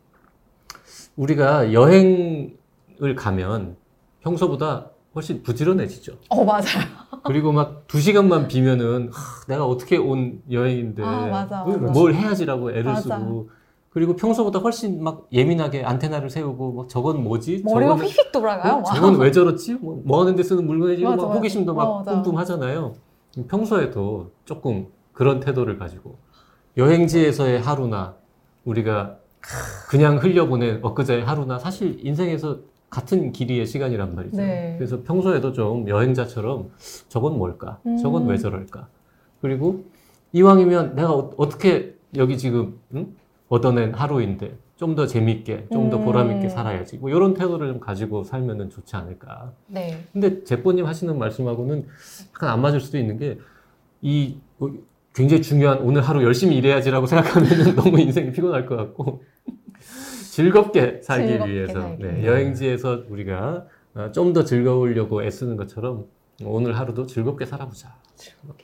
우리가 1.16 1.72
여행을 1.72 3.14
가면 3.16 3.76
평소보다 4.22 4.90
훨씬 5.14 5.42
부지런해지죠. 5.42 6.16
어, 6.28 6.44
맞아요. 6.44 6.64
그리고 7.24 7.52
막 7.52 7.84
두 7.86 8.00
시간만 8.00 8.48
비면은 8.48 9.10
하, 9.12 9.44
내가 9.46 9.64
어떻게 9.64 9.96
온 9.96 10.42
여행인데 10.50 11.02
아, 11.04 11.26
맞아, 11.26 11.62
뭘 11.62 12.12
맞아. 12.12 12.18
해야지라고 12.18 12.70
애를 12.72 12.84
맞아. 12.84 13.18
쓰고 13.18 13.50
그리고 13.90 14.16
평소보다 14.16 14.58
훨씬 14.58 15.04
막 15.04 15.28
예민하게 15.32 15.84
안테나를 15.84 16.28
세우고 16.28 16.72
막 16.72 16.88
저건 16.88 17.22
뭐지? 17.22 17.62
머리가 17.64 17.92
저건, 17.92 18.06
휙휙 18.06 18.32
돌아가요. 18.32 18.72
어, 18.78 18.82
저건 18.82 19.16
왜 19.20 19.30
저렇지? 19.30 19.74
뭐, 19.74 20.02
뭐 20.04 20.20
하는데 20.22 20.42
쓰는 20.42 20.66
물건이지? 20.66 21.04
맞아, 21.04 21.16
막. 21.24 21.34
호기심도 21.36 21.72
막 21.74 21.84
어, 21.84 21.98
맞아. 21.98 22.10
뿜뿜 22.16 22.36
하잖아요. 22.38 22.94
평소에도 23.48 24.32
조금 24.44 24.88
그런 25.14 25.40
태도를 25.40 25.78
가지고 25.78 26.18
여행지에서의 26.76 27.60
하루나 27.60 28.16
우리가 28.64 29.18
그냥 29.88 30.18
흘려보낸 30.18 30.80
엊그제의 30.82 31.24
하루나 31.24 31.58
사실 31.58 32.04
인생에서 32.04 32.58
같은 32.90 33.32
길이의 33.32 33.66
시간이란 33.66 34.14
말이죠. 34.14 34.36
네. 34.36 34.74
그래서 34.78 35.02
평소에도 35.02 35.52
좀 35.52 35.88
여행자처럼 35.88 36.70
저건 37.08 37.38
뭘까? 37.38 37.78
저건 38.00 38.22
음. 38.22 38.28
왜 38.28 38.36
저럴까? 38.36 38.88
그리고 39.40 39.84
이왕이면 40.32 40.94
내가 40.94 41.12
어, 41.12 41.48
떻게 41.48 41.94
여기 42.16 42.38
지금 42.38 42.78
응? 42.94 43.14
얻어낸 43.48 43.94
하루인데 43.94 44.56
좀 44.76 44.94
더 44.96 45.06
재밌게, 45.06 45.68
좀더 45.72 45.98
음. 45.98 46.04
보람있게 46.04 46.48
살아야지. 46.48 46.98
뭐 46.98 47.08
이런 47.08 47.34
태도를 47.34 47.68
좀 47.68 47.80
가지고 47.80 48.22
살면은 48.24 48.70
좋지 48.70 48.96
않을까. 48.96 49.52
네. 49.66 50.04
근데 50.12 50.44
제뽀님 50.44 50.84
하시는 50.84 51.16
말씀하고는 51.16 51.86
약간 52.34 52.50
안 52.50 52.60
맞을 52.60 52.80
수도 52.80 52.98
있는 52.98 53.18
게 53.18 53.38
이 54.04 54.36
굉장히 55.14 55.42
중요한 55.42 55.78
오늘 55.78 56.02
하루 56.02 56.22
열심히 56.24 56.56
일해야지라고 56.56 57.06
생각하면 57.06 57.48
너무 57.76 58.00
인생이 58.00 58.32
피곤할 58.32 58.66
것 58.66 58.76
같고 58.76 59.22
즐겁게 60.30 61.00
살기 61.02 61.28
즐겁게 61.28 61.52
위해서 61.52 61.80
살기 61.80 62.02
네. 62.02 62.24
여행지에서 62.26 63.04
우리가 63.08 63.66
좀 64.12 64.32
더 64.32 64.42
즐거우려고 64.44 65.22
애쓰는 65.22 65.56
것처럼 65.56 66.06
오늘 66.44 66.76
하루도 66.76 67.06
즐겁게 67.06 67.46
살아보자. 67.46 67.94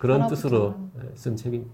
그런 0.00 0.18
살아보자. 0.18 0.42
뜻으로 0.42 0.74
쓴 1.14 1.36
책입니다. 1.36 1.70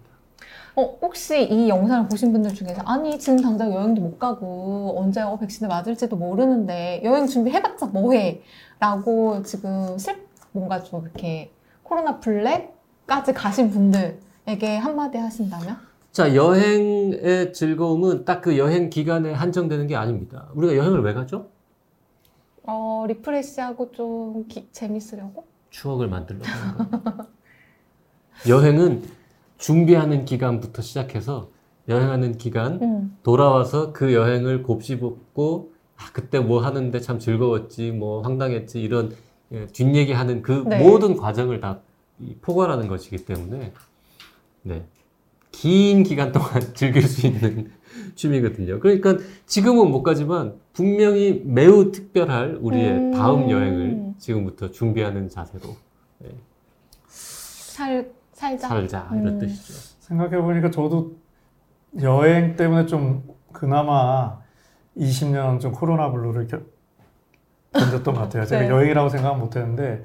어, 0.75 0.83
혹시 1.01 1.43
이 1.43 1.71
영상을 1.71 2.07
보신 2.11 2.33
분들 2.33 2.53
중에서 2.53 2.83
아니 2.85 3.19
지금 3.19 3.41
당장 3.41 3.73
여행도 3.73 4.03
못 4.03 4.19
가고 4.19 4.95
언제 4.99 5.23
어, 5.23 5.39
백신을 5.39 5.71
맞을지도 5.71 6.17
모르는데 6.17 7.01
여행 7.03 7.27
준비해봤자 7.27 7.87
뭐해? 7.87 8.43
라고 8.79 9.43
지금 9.43 9.97
슬 9.97 10.17
뭔가 10.53 10.83
좀 10.83 11.03
이렇게 11.03 11.51
코로나 11.83 12.21
블랙까지 12.21 13.33
가신 13.33 13.71
분들 13.71 14.19
에게 14.47 14.77
한마디 14.77 15.19
하신다면? 15.19 15.77
자, 16.13 16.35
여행의 16.35 17.53
즐거움은 17.53 18.25
딱 18.25 18.41
그 18.43 18.57
여행 18.59 18.91
기간에 18.91 19.33
한정되는 19.33 19.87
게 19.87 19.97
아닙니다. 19.97 20.49
우리가 20.55 20.77
여행을 20.77 21.03
왜 21.03 21.13
가죠? 21.15 21.51
어, 22.63 23.05
리프레시하고 23.09 23.93
좀 23.93 24.47
기- 24.49 24.69
재밌으려고? 24.73 25.47
추억을 25.71 26.09
만들려고 26.09 26.59
하는 26.59 26.75
거. 26.75 26.87
여행은 28.49 29.03
준비하는 29.59 30.25
기간부터 30.25 30.83
시작해서 30.83 31.51
여행하는 31.89 32.37
기간, 32.39 32.79
응. 32.83 33.17
돌아와서 33.23 33.93
그 33.93 34.13
여행을 34.15 34.63
곱씹고 34.63 35.73
아, 35.97 36.11
그때 36.13 36.41
뭐 36.41 36.61
하는데 36.65 36.99
참 37.01 37.19
즐거웠지, 37.19 37.91
뭐 37.93 38.23
황당했지 38.23 38.81
이런 38.83 39.15
예, 39.53 39.67
뒷얘기 39.69 40.13
하는 40.13 40.43
그 40.43 40.65
네. 40.67 40.79
모든 40.79 41.17
과정을 41.17 41.61
다 41.61 41.81
이, 42.21 42.35
포괄하는 42.43 42.89
것이기 42.89 43.25
때문에 43.25 43.73
네. 44.67 44.85
긴 45.53 46.03
기간 46.03 46.33
동안 46.33 46.61
즐길 46.75 47.03
수 47.03 47.27
있는 47.27 47.71
취미거든요. 48.17 48.81
그러니까 48.81 49.17
지금은 49.47 49.91
못 49.91 50.03
가지만 50.03 50.55
분명히 50.73 51.41
매우 51.45 51.93
특별할 51.93 52.59
우리의 52.61 52.91
음. 52.91 53.11
다음 53.13 53.49
여행을 53.49 54.15
지금부터 54.19 54.71
준비하는 54.71 55.29
자세로 55.29 55.77
살, 57.09 58.11
살자. 58.33 58.69
살자 58.69 59.09
이런 59.13 59.29
음. 59.29 59.39
뜻이죠. 59.39 59.73
생각해 60.01 60.41
보니까 60.41 60.71
저도 60.71 61.17
여행 62.03 62.57
때문에 62.57 62.87
좀 62.87 63.23
그나마 63.53 64.39
20년 64.97 65.61
좀 65.61 65.73
코로나 65.73 66.11
블루를 66.11 66.47
겨- 66.49 66.61
견뎠던 67.73 68.05
것 68.05 68.15
같아요. 68.15 68.45
제가 68.45 68.63
네. 68.65 68.69
여행이라고 68.69 69.09
생각 69.11 69.39
못 69.39 69.57
했는데, 69.57 70.03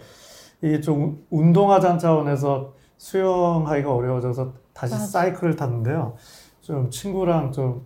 이게 0.61 0.79
좀 0.81 1.25
운동하자는 1.29 1.97
차원에서 1.99 2.73
수영하기가 3.01 3.95
어려워져서 3.95 4.53
다시 4.73 4.93
맞아. 4.93 5.05
사이클을 5.05 5.55
탔는데요. 5.55 6.15
좀 6.61 6.91
친구랑 6.91 7.51
좀, 7.51 7.83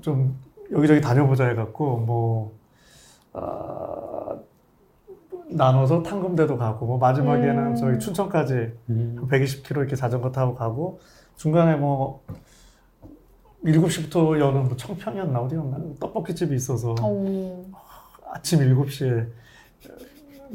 좀 0.00 0.38
여기저기 0.70 1.00
다녀보자 1.00 1.48
해갖고, 1.48 1.98
뭐, 1.98 2.56
아, 3.32 4.38
나눠서 5.50 6.04
탕금대도 6.04 6.56
가고, 6.56 6.86
뭐 6.86 6.98
마지막에는 6.98 7.66
음. 7.66 7.74
저희 7.74 7.98
춘천까지 7.98 8.72
120km 8.88 9.78
이렇게 9.78 9.96
자전거 9.96 10.30
타고 10.30 10.54
가고 10.54 11.00
중간에 11.36 11.74
뭐 11.74 12.24
7시부터 13.64 14.38
여는 14.38 14.64
뭐 14.64 14.76
청평이었나 14.76 15.40
어디였나 15.40 15.78
떡볶이 15.98 16.34
집이 16.34 16.54
있어서 16.54 16.94
오. 17.02 17.64
아침 18.32 18.60
7시에 18.60 19.28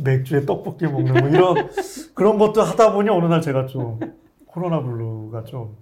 맥주에 0.04 0.45
떡볶이 0.45 0.86
먹는 0.86 1.14
뭐 1.14 1.30
이런 1.30 1.70
그런 2.16 2.38
것도 2.38 2.62
하다 2.62 2.93
보니 2.93 3.10
어느 3.10 3.26
날 3.26 3.41
제가 3.41 3.66
좀 3.68 4.00
코로나 4.45 4.82
블루가 4.82 5.43
좀 5.43 5.76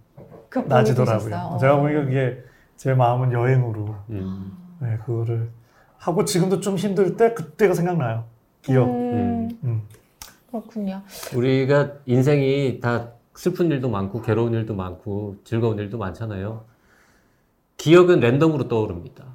극복이 0.50 0.70
나아지더라고요. 0.70 1.30
되셨어요? 1.30 1.58
제가 1.60 1.76
어. 1.76 1.82
보니까 1.82 2.06
그게 2.06 2.44
제 2.76 2.94
마음은 2.94 3.32
여행으로 3.32 3.96
음. 4.10 4.58
네, 4.80 4.98
그거를 5.06 5.50
하고 5.98 6.26
지금도 6.26 6.60
좀 6.60 6.76
힘들 6.76 7.18
때 7.18 7.34
그때가 7.34 7.74
생각나요. 7.74 8.26
기억. 8.62 8.88
음, 8.88 9.50
음. 9.64 9.82
그렇군요. 10.50 11.02
우리가 11.36 11.94
인생이 12.06 12.80
다 12.80 13.10
슬픈 13.36 13.70
일도 13.72 13.90
많고 13.90 14.22
괴로운 14.22 14.54
일도 14.54 14.76
많고 14.76 15.38
즐거운 15.44 15.78
일도 15.78 15.98
많잖아요. 15.98 16.66
기억은 17.78 18.20
랜덤으로 18.20 18.68
떠오릅니다. 18.68 19.26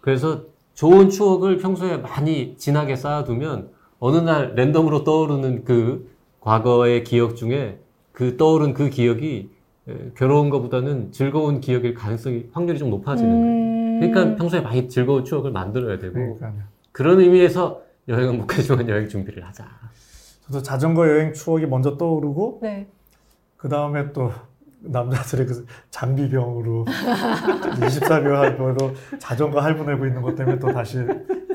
그래서 0.00 0.44
좋은 0.74 1.08
추억을 1.08 1.58
평소에 1.58 1.98
많이 1.98 2.56
진하게 2.56 2.96
쌓아두면 2.96 3.70
어느 4.00 4.16
날 4.18 4.54
랜덤으로 4.54 5.04
떠오르는 5.04 5.64
그 5.64 6.10
과거의 6.40 7.04
기억 7.04 7.36
중에 7.36 7.78
그 8.12 8.36
떠오른 8.36 8.74
그 8.74 8.90
기억이 8.90 9.50
에, 9.88 9.94
괴로운 10.16 10.50
것보다는 10.50 11.12
즐거운 11.12 11.60
기억일 11.60 11.94
가능성이 11.94 12.46
확률이 12.52 12.78
좀 12.78 12.90
높아지는 12.90 13.30
거예요. 13.30 13.54
음. 13.54 14.00
그러니까 14.00 14.36
평소에 14.36 14.60
많이 14.60 14.88
즐거운 14.88 15.24
추억을 15.24 15.52
만들어야 15.52 15.98
되고 15.98 16.14
그러니까요. 16.14 16.54
그런 16.92 17.20
의미에서 17.20 17.82
여행은 18.08 18.38
못 18.38 18.46
가지만 18.46 18.88
여행 18.88 19.08
준비를 19.08 19.44
하자. 19.46 19.64
저도 20.42 20.62
자전거 20.62 21.08
여행 21.08 21.32
추억이 21.32 21.66
먼저 21.66 21.96
떠오르고 21.96 22.60
네. 22.62 22.86
그 23.56 23.68
다음에 23.68 24.12
또 24.12 24.30
남자들의 24.86 25.46
그 25.46 25.66
장비병으로 25.90 26.84
24개월로 27.80 28.94
자전거 29.18 29.60
할부 29.60 29.84
내고 29.84 30.06
있는 30.06 30.22
것 30.22 30.34
때문에 30.34 30.58
또 30.58 30.72
다시 30.72 30.98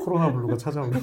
코로나 0.04 0.32
블루가 0.32 0.56
찾아오고 0.56 0.92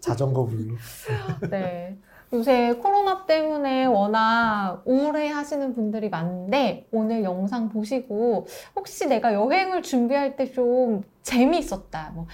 자전거 0.00 0.44
블루. 0.46 0.76
네. 1.50 1.98
요새 2.32 2.74
코로나 2.74 3.26
때문에 3.26 3.86
워낙 3.86 4.82
우울해 4.84 5.30
하시는 5.30 5.74
분들이 5.74 6.08
많은데 6.08 6.86
오늘 6.92 7.24
영상 7.24 7.68
보시고 7.68 8.46
혹시 8.76 9.08
내가 9.08 9.34
여행을 9.34 9.82
준비할 9.82 10.36
때 10.36 10.52
좀 10.52 11.02
재미있었다. 11.22 12.12
뭐, 12.14 12.26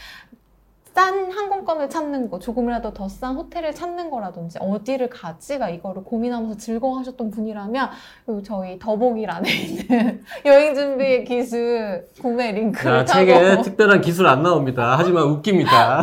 싼 0.97 1.31
항공권을 1.31 1.91
찾는 1.91 2.31
거, 2.31 2.39
조금이라도 2.39 2.95
더 2.95 3.07
싼 3.07 3.37
호텔을 3.37 3.75
찾는 3.75 4.09
거라든지 4.11 4.59
어디를 4.63 5.11
가지? 5.11 5.59
막 5.59 5.69
이거를 5.69 6.03
고민하면서 6.05 6.57
즐거워하셨던 6.57 7.31
분이라면 7.33 7.91
요 8.31 8.43
저희 8.43 8.79
더보기란에 8.79 9.51
있는 9.51 10.23
여행 10.47 10.75
준비 10.75 11.23
기술 11.25 12.07
구매 12.23 12.53
링크를 12.53 13.05
자, 13.05 13.13
타고 13.13 13.27
책에 13.27 13.63
특별한 13.63 14.01
기술 14.01 14.27
안 14.27 14.43
나옵니다. 14.43 14.95
하지만 14.99 15.25
웃깁니다. 15.25 16.01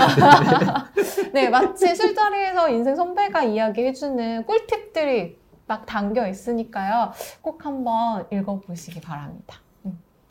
네, 1.34 1.50
마치 1.50 1.96
술자리에서 1.96 2.70
인생 2.70 2.96
선배가 2.96 3.44
이야기해주는 3.46 4.46
꿀팁들이 4.46 5.40
막 5.66 5.88
담겨 5.88 6.28
있으니까요. 6.28 7.12
꼭 7.42 7.66
한번 7.66 8.28
읽어보시기 8.32 9.02
바랍니다. 9.02 9.58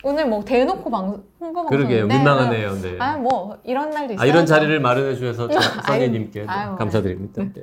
음. 0.04 0.08
오늘 0.08 0.26
뭐 0.26 0.44
대놓고 0.44 0.90
방, 0.90 1.22
홍보 1.40 1.66
그러게요. 1.66 2.08
방송인데 2.08 2.14
민망하네요. 2.16 2.74
네. 2.82 2.96
아, 2.98 3.16
뭐 3.16 3.56
이런 3.64 3.90
날도 3.90 4.14
있어요. 4.14 4.22
아, 4.22 4.26
이런 4.26 4.46
자리를 4.46 4.80
마련해 4.80 5.14
주셔서 5.14 5.48
선생님께. 5.86 6.46
감사드립니다. 6.46 7.42
네. 7.42 7.52
네. 7.54 7.62